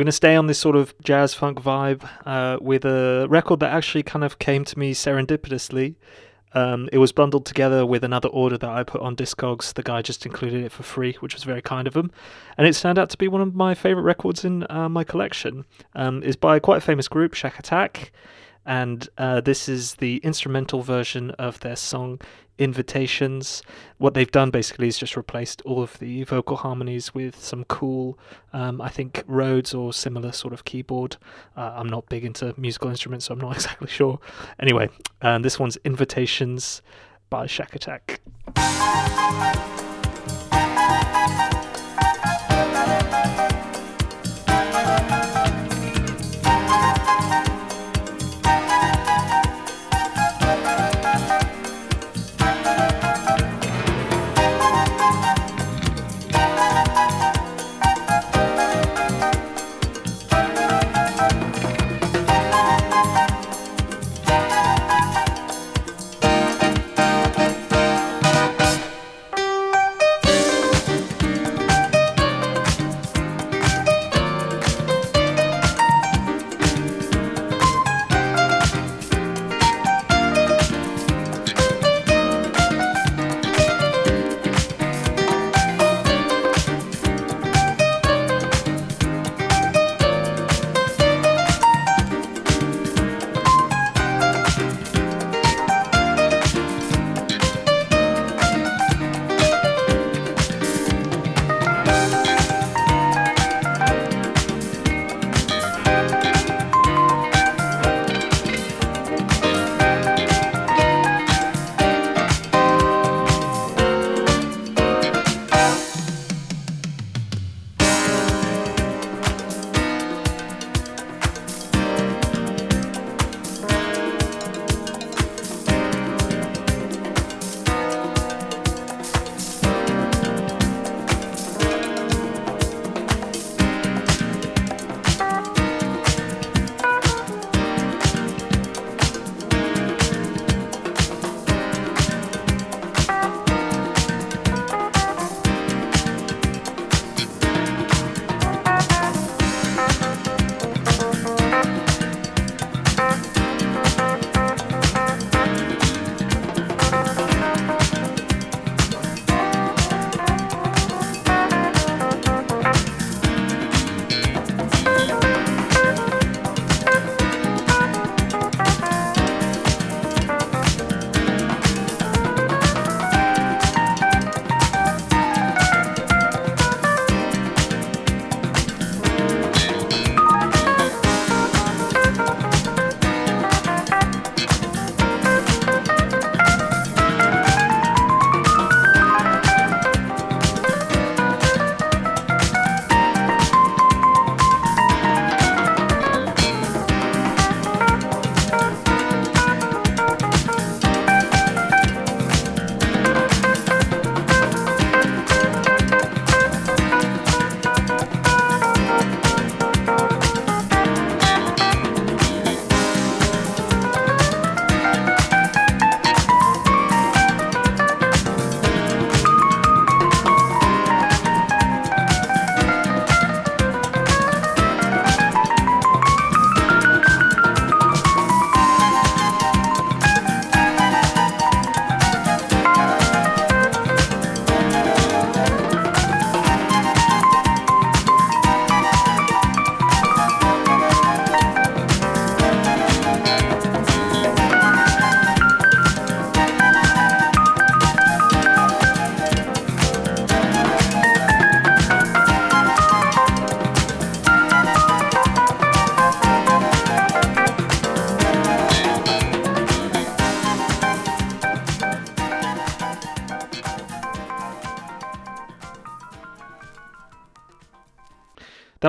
We're 0.00 0.04
going 0.04 0.12
to 0.12 0.12
stay 0.12 0.34
on 0.34 0.46
this 0.46 0.58
sort 0.58 0.76
of 0.76 0.94
jazz 1.02 1.34
funk 1.34 1.60
vibe 1.60 2.08
uh, 2.24 2.56
with 2.58 2.86
a 2.86 3.26
record 3.28 3.60
that 3.60 3.70
actually 3.70 4.02
kind 4.02 4.24
of 4.24 4.38
came 4.38 4.64
to 4.64 4.78
me 4.78 4.94
serendipitously. 4.94 5.96
Um, 6.54 6.88
it 6.90 6.96
was 6.96 7.12
bundled 7.12 7.44
together 7.44 7.84
with 7.84 8.02
another 8.02 8.30
order 8.30 8.56
that 8.56 8.70
I 8.70 8.82
put 8.82 9.02
on 9.02 9.14
Discogs. 9.14 9.74
The 9.74 9.82
guy 9.82 10.00
just 10.00 10.24
included 10.24 10.64
it 10.64 10.72
for 10.72 10.84
free, 10.84 11.18
which 11.20 11.34
was 11.34 11.44
very 11.44 11.60
kind 11.60 11.86
of 11.86 11.94
him. 11.94 12.10
And 12.56 12.66
it 12.66 12.72
turned 12.76 12.98
out 12.98 13.10
to 13.10 13.18
be 13.18 13.28
one 13.28 13.42
of 13.42 13.54
my 13.54 13.74
favorite 13.74 14.04
records 14.04 14.42
in 14.42 14.66
uh, 14.70 14.88
my 14.88 15.04
collection. 15.04 15.66
Um, 15.94 16.22
it's 16.24 16.34
by 16.34 16.60
quite 16.60 16.78
a 16.78 16.80
famous 16.80 17.06
group, 17.06 17.34
Shakatak. 17.34 18.08
And 18.64 19.06
uh, 19.18 19.42
this 19.42 19.68
is 19.68 19.96
the 19.96 20.16
instrumental 20.24 20.80
version 20.80 21.32
of 21.32 21.60
their 21.60 21.76
song 21.76 22.22
Invitations. 22.60 23.62
What 23.96 24.12
they've 24.12 24.30
done 24.30 24.50
basically 24.50 24.86
is 24.86 24.98
just 24.98 25.16
replaced 25.16 25.62
all 25.62 25.82
of 25.82 25.98
the 25.98 26.24
vocal 26.24 26.58
harmonies 26.58 27.14
with 27.14 27.42
some 27.42 27.64
cool, 27.64 28.18
um, 28.52 28.80
I 28.82 28.90
think, 28.90 29.24
Rhodes 29.26 29.72
or 29.72 29.94
similar 29.94 30.30
sort 30.30 30.52
of 30.52 30.64
keyboard. 30.64 31.16
Uh, 31.56 31.72
I'm 31.74 31.88
not 31.88 32.08
big 32.10 32.22
into 32.24 32.54
musical 32.58 32.90
instruments, 32.90 33.24
so 33.24 33.32
I'm 33.32 33.40
not 33.40 33.54
exactly 33.56 33.88
sure. 33.88 34.20
Anyway, 34.60 34.90
um, 35.22 35.40
this 35.40 35.58
one's 35.58 35.78
Invitations 35.84 36.82
by 37.30 37.46
Shakatak. 37.46 38.18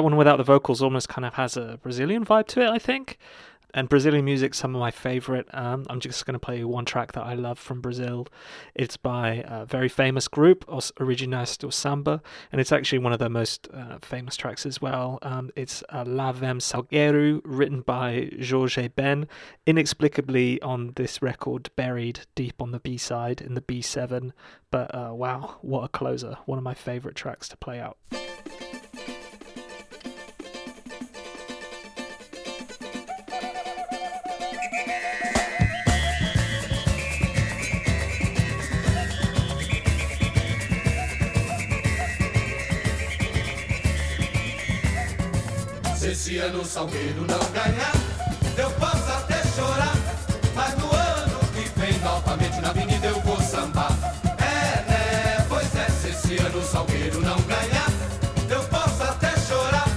That 0.02 0.06
one 0.06 0.18
without 0.18 0.38
the 0.38 0.44
vocals 0.44 0.82
almost 0.82 1.10
kind 1.10 1.26
of 1.26 1.36
has 1.36 1.56
a 1.56 1.78
Brazilian 1.84 2.26
vibe 2.26 2.48
to 2.48 2.62
it, 2.62 2.70
I 2.70 2.80
think. 2.80 3.20
And 3.76 3.88
Brazilian 3.88 4.26
music, 4.26 4.56
some 4.56 4.74
of 4.74 4.80
my 4.80 4.90
favorite. 4.90 5.48
Um, 5.54 5.86
I'm 5.92 6.00
just 6.00 6.26
going 6.26 6.34
to 6.34 6.40
play 6.40 6.64
one 6.64 6.86
track 6.86 7.12
that 7.12 7.22
I 7.22 7.36
love 7.36 7.60
from 7.60 7.82
Brazil. 7.82 8.28
It's 8.74 8.98
by 8.98 9.44
a 9.46 9.68
very 9.68 9.90
famous 9.90 10.28
group, 10.28 10.66
Os 10.68 10.92
Originais 10.94 11.56
do 11.56 11.70
Samba, 11.70 12.20
and 12.52 12.60
it's 12.60 12.72
actually 12.72 12.98
one 12.98 13.14
of 13.14 13.20
their 13.20 13.30
most 13.30 13.68
uh, 13.72 14.00
famous 14.02 14.36
tracks 14.36 14.66
as 14.66 14.82
well. 14.82 15.20
Um, 15.22 15.52
it's 15.56 15.84
uh, 15.90 16.04
La 16.08 16.32
Vem 16.32 16.58
Salgueiro, 16.58 17.40
written 17.44 17.82
by 17.82 18.32
Jorge 18.44 18.88
Ben, 18.88 19.28
inexplicably 19.68 20.60
on 20.64 20.94
this 20.96 21.22
record, 21.22 21.70
buried 21.76 22.22
deep 22.34 22.60
on 22.60 22.72
the 22.72 22.80
B 22.80 22.98
side 22.98 23.40
in 23.40 23.54
the 23.54 23.62
B7. 23.62 24.32
But 24.72 24.96
uh, 24.96 25.12
wow, 25.14 25.58
what 25.62 25.84
a 25.84 25.90
closer! 25.90 26.40
One 26.48 26.58
of 26.58 26.64
my 26.64 26.74
favorite 26.74 27.16
tracks 27.16 27.48
to 27.50 27.58
play 27.58 27.80
out. 27.80 27.98
Esse 46.12 46.38
ano 46.40 46.62
o 46.62 46.66
Salgueiro 46.66 47.22
não 47.22 47.40
ganhar, 47.52 47.94
eu 48.58 48.70
posso 48.72 49.10
até 49.14 49.42
chorar, 49.56 49.96
mas 50.54 50.78
no 50.78 50.94
ano 50.94 51.40
que 51.54 51.80
vem, 51.80 51.98
novamente 52.00 52.60
na 52.60 52.70
avenida 52.70 53.08
eu 53.08 53.22
vou 53.22 53.40
sambar. 53.40 53.98
É, 54.38 54.92
né? 54.92 55.46
Pois 55.48 55.74
é, 55.74 55.88
se 55.90 56.10
esse 56.10 56.38
ano 56.42 56.60
o 56.60 56.64
Salgueiro 56.64 57.22
não 57.22 57.40
ganhar, 57.44 57.88
eu 58.50 58.62
posso 58.66 59.02
até 59.04 59.32
chorar, 59.40 59.88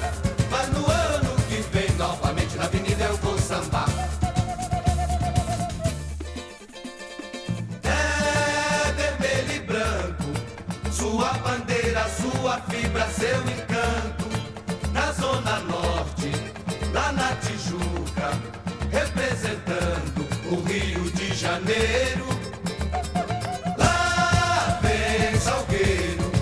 mas 0.51 0.69
no 0.69 0.89
ano 0.89 1.35
que 1.49 1.57
vem, 1.77 1.91
novamente 1.97 2.57
na 2.59 2.65
avenida 2.67 3.05
eu 3.07 3.17
vou 3.17 3.37
sambar. 3.37 3.89
É 7.83 8.93
vermelho 8.93 9.53
e 9.53 9.59
branco, 9.67 10.93
sua 10.93 11.33
bandeira, 11.39 12.07
sua 12.11 12.61
fibra, 12.71 13.09
seu 13.09 13.41
encanto. 13.41 14.25
Na 14.93 15.11
zona 15.11 15.59
norte, 15.59 15.74
Representando 18.91 20.27
o 20.51 20.63
Rio 20.63 21.11
de 21.13 21.35
Janeiro. 21.35 22.25
Lá 23.79 24.79
vem 24.83 25.39
Salgueiro, 25.41 26.33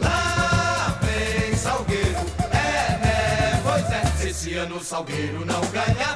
lá 0.00 0.98
vem 1.02 1.56
Salgueiro. 1.56 2.18
É, 2.50 2.98
né? 2.98 3.60
Pois 3.62 3.90
é, 3.90 4.04
se 4.16 4.28
esse 4.28 4.54
ano 4.54 4.82
Salgueiro 4.82 5.44
não 5.44 5.60
ganhar, 5.70 6.14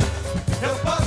eu 0.62 0.74
posso 0.78 1.05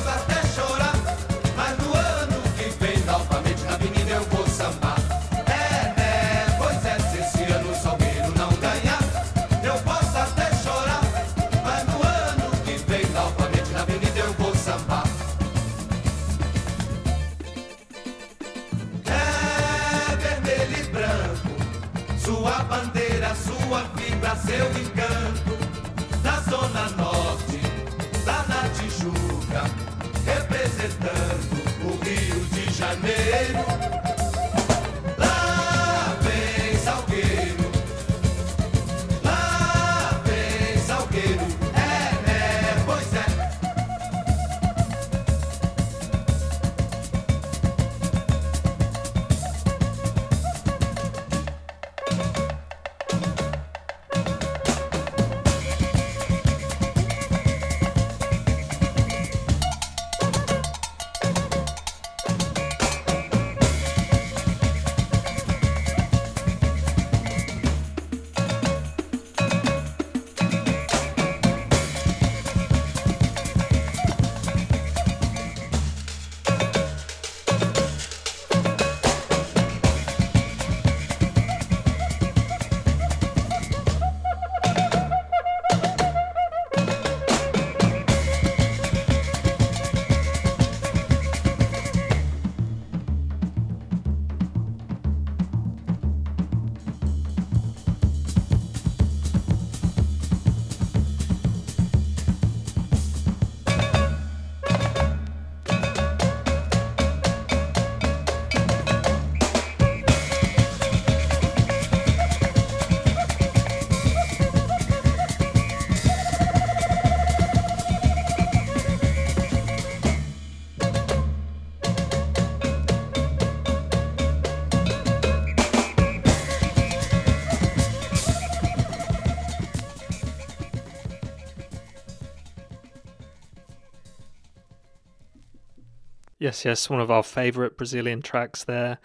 Yes, 136.40 136.64
yes, 136.64 136.90
one 136.90 137.02
of 137.02 137.12
our 137.12 137.22
favorite 137.22 137.76
Brazilian 137.76 138.22
tracks 138.22 138.64
there. 138.64 139.00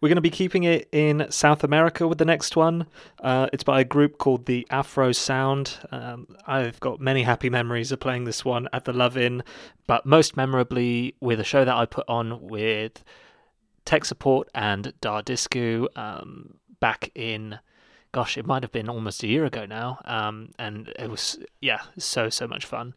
We're 0.00 0.08
going 0.08 0.16
to 0.16 0.22
be 0.22 0.30
keeping 0.30 0.62
it 0.62 0.88
in 0.92 1.26
South 1.30 1.64
America 1.64 2.06
with 2.06 2.18
the 2.18 2.24
next 2.24 2.54
one. 2.54 2.86
Uh, 3.20 3.48
it's 3.52 3.64
by 3.64 3.80
a 3.80 3.84
group 3.84 4.18
called 4.18 4.46
the 4.46 4.64
Afro 4.70 5.10
Sound. 5.10 5.78
Um, 5.90 6.36
I've 6.46 6.78
got 6.78 7.00
many 7.00 7.24
happy 7.24 7.50
memories 7.50 7.90
of 7.90 7.98
playing 7.98 8.22
this 8.22 8.44
one 8.44 8.68
at 8.72 8.84
the 8.84 8.92
Love 8.92 9.16
Inn, 9.16 9.42
but 9.88 10.06
most 10.06 10.36
memorably 10.36 11.16
with 11.18 11.40
a 11.40 11.44
show 11.44 11.64
that 11.64 11.74
I 11.74 11.86
put 11.86 12.04
on 12.08 12.40
with 12.40 13.02
Tech 13.84 14.04
Support 14.04 14.48
and 14.54 14.92
Dar 15.00 15.22
Disco 15.22 15.88
um, 15.96 16.58
back 16.78 17.10
in, 17.16 17.58
gosh, 18.12 18.38
it 18.38 18.46
might 18.46 18.62
have 18.62 18.72
been 18.72 18.88
almost 18.88 19.24
a 19.24 19.26
year 19.26 19.44
ago 19.44 19.66
now. 19.66 19.98
Um, 20.04 20.50
and 20.56 20.92
it 21.00 21.10
was, 21.10 21.36
yeah, 21.60 21.80
so, 21.98 22.28
so 22.28 22.46
much 22.46 22.64
fun 22.64 22.94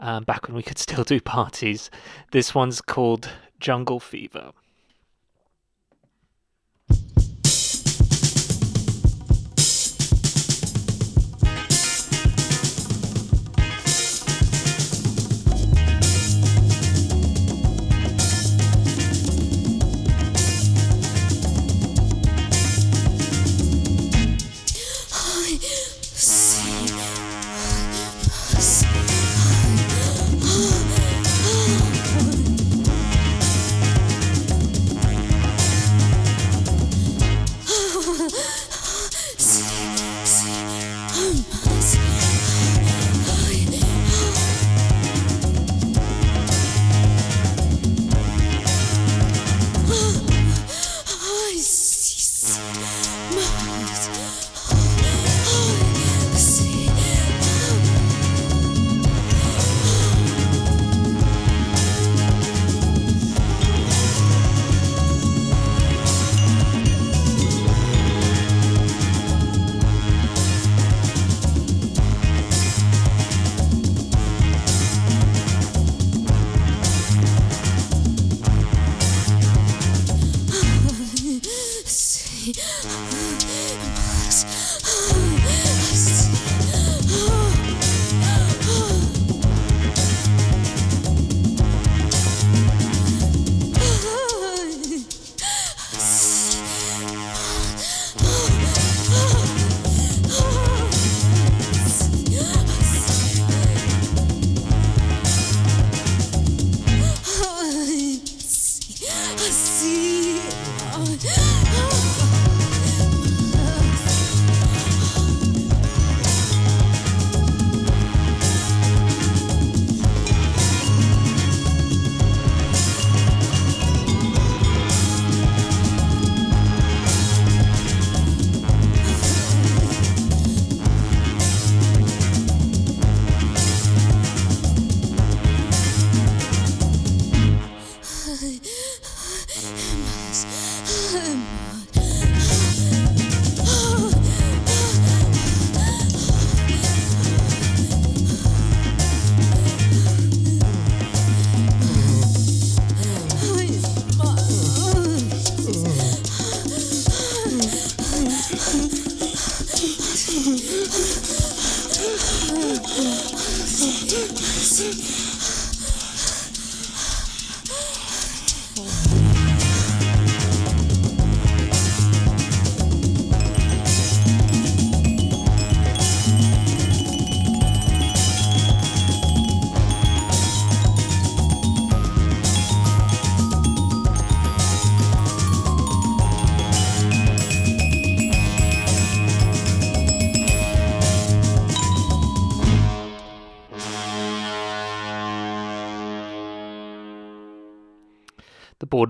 um, 0.00 0.24
back 0.24 0.48
when 0.48 0.56
we 0.56 0.62
could 0.62 0.78
still 0.78 1.04
do 1.04 1.20
parties. 1.20 1.90
This 2.32 2.54
one's 2.54 2.80
called 2.80 3.30
Jungle 3.60 4.00
Fever. 4.00 4.52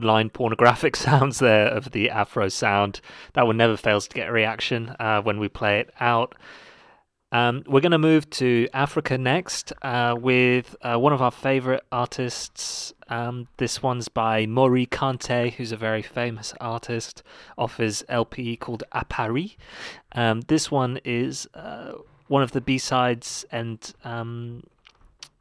Borderline 0.00 0.30
pornographic 0.30 0.96
sounds 0.96 1.40
there 1.40 1.66
of 1.66 1.90
the 1.90 2.08
Afro 2.08 2.48
sound. 2.48 3.02
That 3.34 3.46
one 3.46 3.58
never 3.58 3.76
fails 3.76 4.08
to 4.08 4.14
get 4.14 4.30
a 4.30 4.32
reaction 4.32 4.96
uh, 4.98 5.20
when 5.20 5.38
we 5.38 5.48
play 5.48 5.80
it 5.80 5.92
out. 6.00 6.34
Um, 7.32 7.62
we're 7.66 7.82
going 7.82 7.92
to 7.92 7.98
move 7.98 8.28
to 8.30 8.66
Africa 8.72 9.18
next 9.18 9.74
uh, 9.82 10.16
with 10.18 10.74
uh, 10.80 10.96
one 10.96 11.12
of 11.12 11.20
our 11.20 11.30
favorite 11.30 11.82
artists. 11.92 12.94
Um, 13.08 13.46
this 13.58 13.82
one's 13.82 14.08
by 14.08 14.46
Mory 14.46 14.86
Kante, 14.86 15.52
who's 15.52 15.70
a 15.70 15.76
very 15.76 16.02
famous 16.02 16.54
artist, 16.62 17.22
off 17.58 17.76
his 17.76 18.02
LP 18.08 18.56
called 18.56 18.84
A 18.92 19.04
Paris. 19.04 19.50
Um, 20.12 20.40
this 20.48 20.70
one 20.70 20.98
is 21.04 21.46
uh, 21.52 21.92
one 22.28 22.42
of 22.42 22.52
the 22.52 22.62
B 22.62 22.78
sides, 22.78 23.44
and 23.52 23.92
um, 24.02 24.62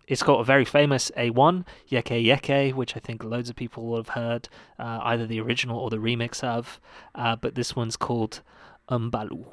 it's 0.09 0.23
got 0.23 0.39
a 0.39 0.43
very 0.43 0.65
famous 0.65 1.11
A1, 1.15 1.65
Yeke 1.87 2.11
Yeke, 2.11 2.75
which 2.75 2.97
I 2.97 2.99
think 2.99 3.23
loads 3.23 3.49
of 3.49 3.55
people 3.55 3.85
will 3.85 3.97
have 3.97 4.09
heard, 4.09 4.49
uh, 4.79 4.99
either 5.03 5.27
the 5.27 5.39
original 5.39 5.79
or 5.79 5.91
the 5.91 5.97
remix 5.97 6.43
of. 6.43 6.81
Uh, 7.13 7.35
but 7.35 7.53
this 7.53 7.75
one's 7.75 7.95
called 7.95 8.41
Umbalu. 8.89 9.45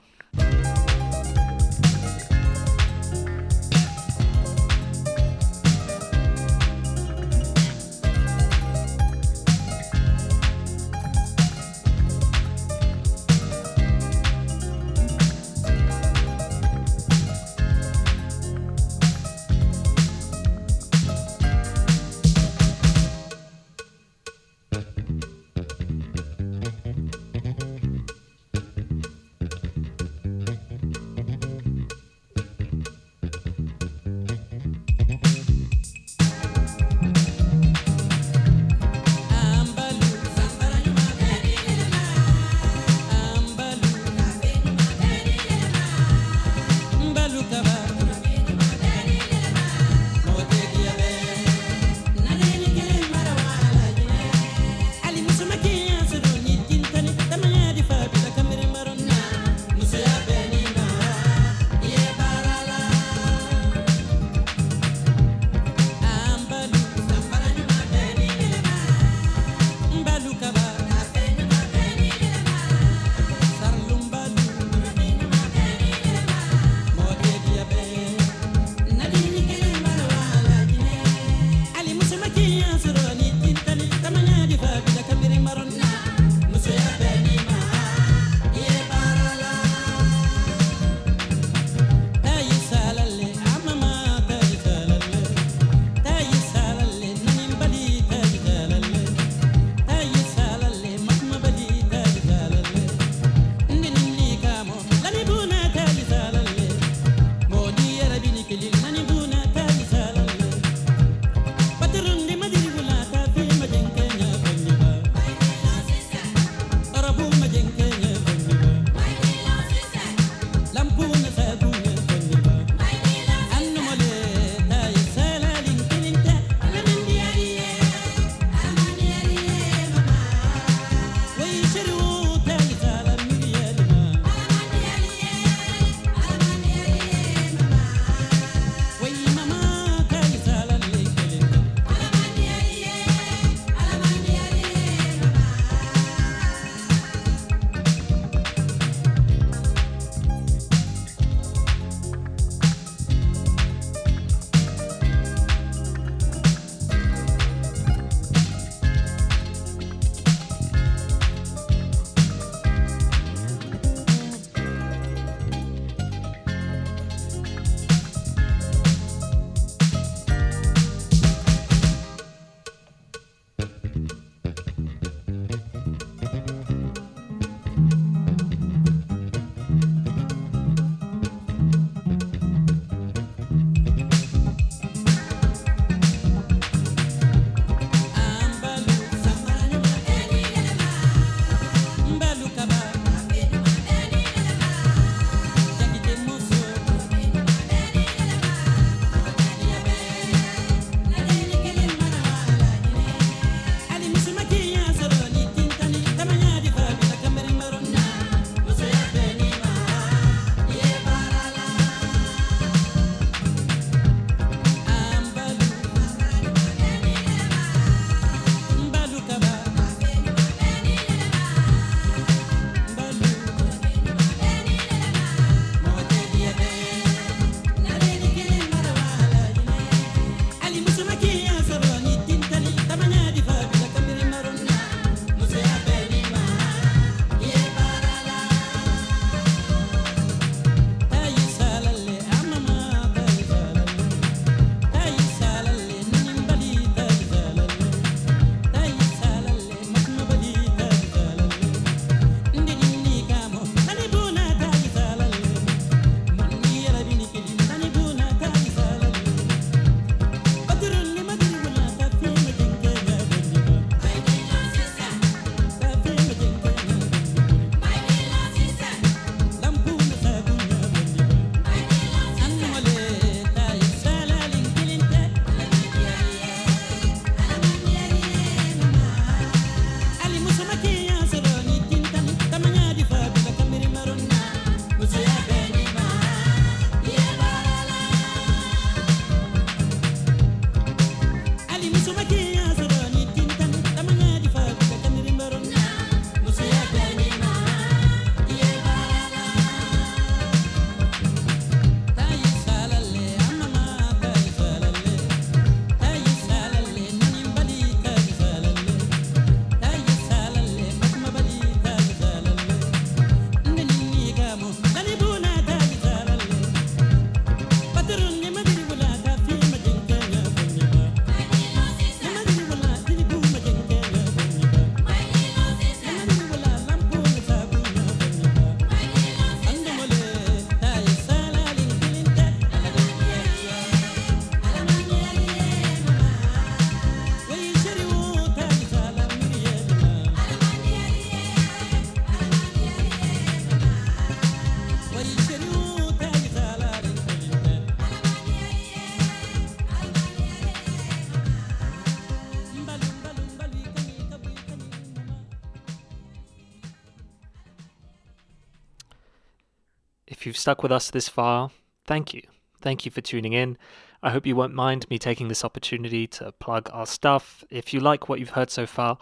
Stuck 360.67 360.83
with 360.83 360.91
us 360.91 361.13
this 361.13 361.29
far, 361.29 361.71
thank 362.09 362.35
you. 362.35 362.43
Thank 362.81 363.05
you 363.05 363.13
for 363.13 363.21
tuning 363.21 363.53
in. 363.53 363.79
I 364.21 364.31
hope 364.31 364.49
you 364.49 364.57
won't 364.57 364.75
mind 364.75 365.09
me 365.09 365.17
taking 365.17 365.47
this 365.47 365.65
opportunity 365.65 366.27
to 366.39 366.51
plug 366.59 366.91
our 366.93 367.07
stuff. 367.07 367.63
If 367.71 367.95
you 367.95 368.01
like 368.01 368.29
what 368.29 368.41
you've 368.41 368.51
heard 368.59 368.69
so 368.69 368.85
far, 368.85 369.17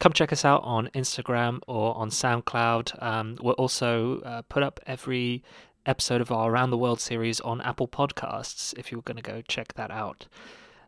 come 0.00 0.12
check 0.12 0.32
us 0.32 0.44
out 0.44 0.60
on 0.64 0.90
Instagram 0.96 1.60
or 1.68 1.96
on 1.96 2.10
SoundCloud. 2.10 3.00
Um, 3.00 3.36
we'll 3.40 3.54
also 3.54 4.20
uh, 4.22 4.42
put 4.48 4.64
up 4.64 4.80
every 4.88 5.44
episode 5.86 6.20
of 6.20 6.32
our 6.32 6.50
Around 6.50 6.70
the 6.70 6.76
World 6.76 7.00
series 7.00 7.38
on 7.42 7.60
Apple 7.60 7.86
Podcasts 7.86 8.76
if 8.76 8.90
you're 8.90 9.02
going 9.02 9.18
to 9.18 9.22
go 9.22 9.40
check 9.46 9.74
that 9.74 9.92
out. 9.92 10.26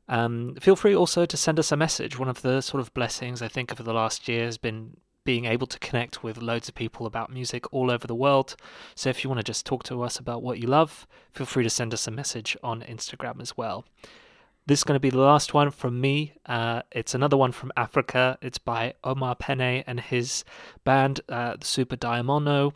Um, 0.09 0.57
feel 0.57 0.74
free 0.74 0.97
also 0.97 1.24
to 1.24 1.37
send 1.37 1.61
us 1.61 1.70
a 1.70 1.77
message. 1.77 2.19
One 2.19 2.28
of 2.28 2.43
the 2.43 2.62
sort 2.62 2.81
of 2.81 2.93
blessings 2.95 3.43
I 3.43 3.47
think 3.47 3.70
of 3.70 3.85
the 3.85 3.95
last 3.95 4.27
year 4.27 4.47
has 4.47 4.59
been 4.59 4.97
being 5.24 5.44
able 5.44 5.66
to 5.66 5.78
connect 5.78 6.22
with 6.22 6.38
loads 6.38 6.68
of 6.68 6.74
people 6.74 7.06
about 7.06 7.32
music 7.32 7.72
all 7.72 7.90
over 7.90 8.06
the 8.06 8.14
world. 8.14 8.56
So 8.94 9.10
if 9.10 9.22
you 9.22 9.30
want 9.30 9.38
to 9.38 9.44
just 9.44 9.66
talk 9.66 9.82
to 9.84 10.02
us 10.02 10.18
about 10.18 10.42
what 10.42 10.59
you 10.59 10.66
love, 10.66 11.06
feel 11.32 11.47
free 11.47 11.64
to 11.64 11.70
send 11.70 11.92
us 11.92 12.06
a 12.06 12.10
message 12.10 12.56
on 12.62 12.82
Instagram 12.82 13.40
as 13.40 13.56
well. 13.56 13.84
This 14.66 14.80
is 14.80 14.84
going 14.84 14.97
to 14.97 15.01
be 15.01 15.10
the 15.10 15.18
last 15.18 15.52
one 15.52 15.70
from 15.70 16.01
me. 16.01 16.34
Uh, 16.47 16.82
it's 16.92 17.14
another 17.14 17.36
one 17.36 17.52
from 17.52 17.72
Africa. 17.76 18.38
It's 18.40 18.59
by 18.59 18.94
Omar 19.02 19.34
Pene 19.34 19.82
and 19.86 20.01
his 20.01 20.44
band, 20.84 21.20
uh, 21.28 21.56
Super 21.60 21.97
Diamono. 21.97 22.72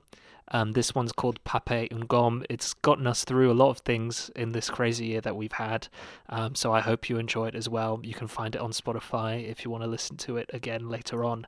Um, 0.48 0.72
this 0.72 0.94
one's 0.94 1.12
called 1.12 1.42
Pape 1.44 1.90
Ungom. 1.90 2.44
It's 2.50 2.74
gotten 2.74 3.06
us 3.06 3.24
through 3.24 3.50
a 3.50 3.54
lot 3.54 3.70
of 3.70 3.78
things 3.78 4.30
in 4.36 4.52
this 4.52 4.68
crazy 4.68 5.06
year 5.06 5.20
that 5.22 5.36
we've 5.36 5.52
had. 5.52 5.88
Um, 6.28 6.54
so 6.54 6.72
I 6.72 6.80
hope 6.80 7.08
you 7.08 7.16
enjoy 7.16 7.48
it 7.48 7.54
as 7.54 7.68
well. 7.68 8.00
You 8.02 8.14
can 8.14 8.28
find 8.28 8.54
it 8.54 8.60
on 8.60 8.72
Spotify 8.72 9.48
if 9.48 9.64
you 9.64 9.70
want 9.70 9.84
to 9.84 9.88
listen 9.88 10.16
to 10.18 10.36
it 10.36 10.50
again 10.52 10.88
later 10.88 11.24
on. 11.24 11.46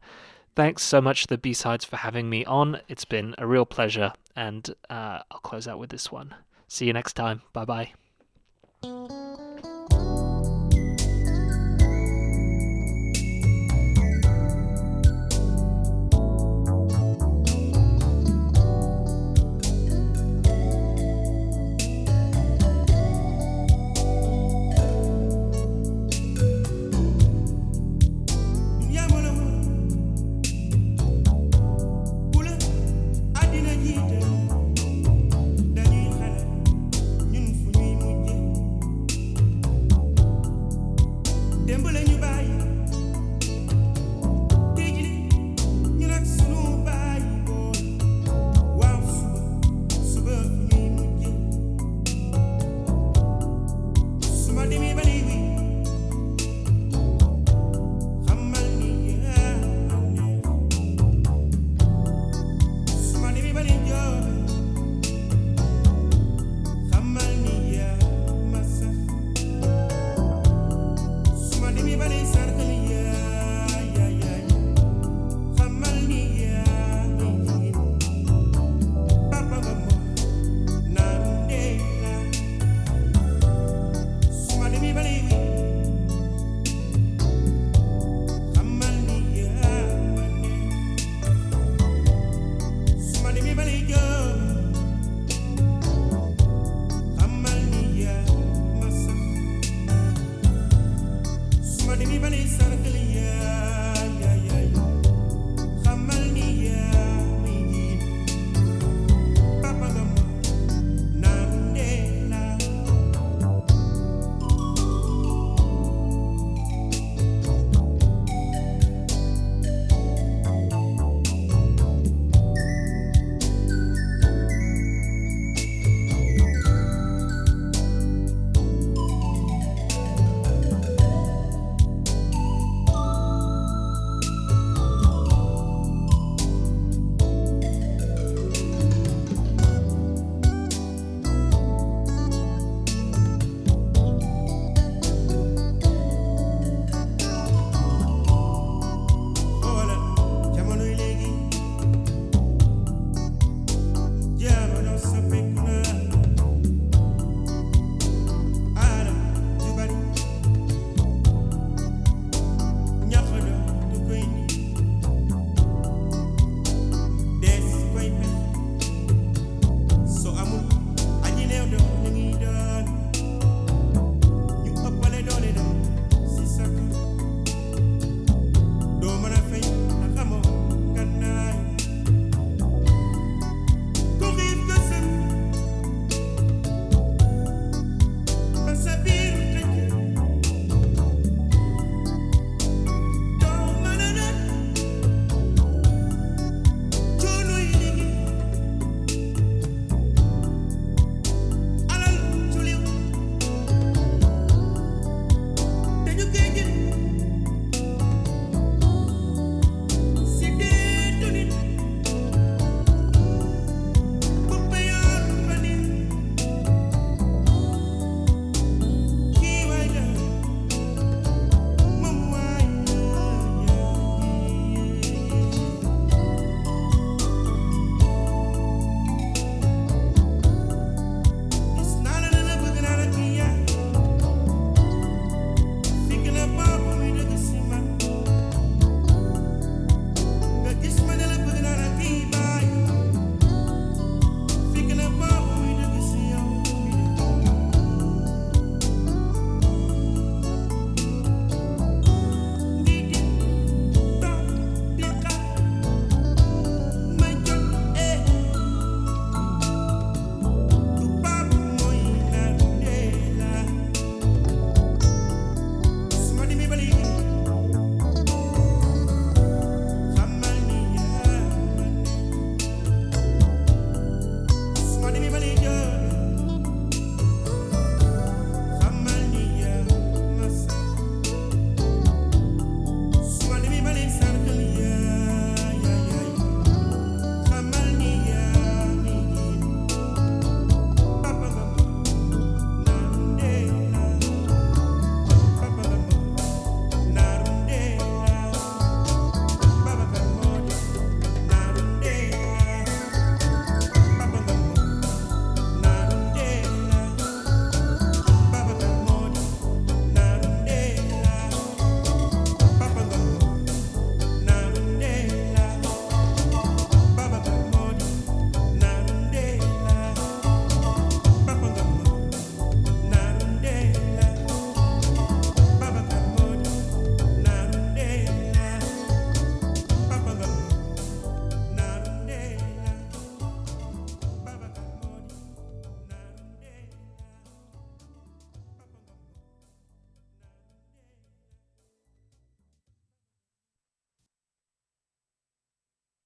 Thanks 0.56 0.82
so 0.82 1.02
much 1.02 1.22
to 1.22 1.28
the 1.28 1.38
B 1.38 1.52
sides 1.52 1.84
for 1.84 1.96
having 1.96 2.30
me 2.30 2.42
on. 2.46 2.80
It's 2.88 3.04
been 3.04 3.34
a 3.36 3.46
real 3.46 3.66
pleasure, 3.66 4.14
and 4.34 4.74
uh, 4.88 5.20
I'll 5.30 5.40
close 5.40 5.68
out 5.68 5.78
with 5.78 5.90
this 5.90 6.10
one. 6.10 6.34
See 6.66 6.86
you 6.86 6.94
next 6.94 7.12
time. 7.12 7.42
Bye 7.52 7.66
bye. 7.66 7.92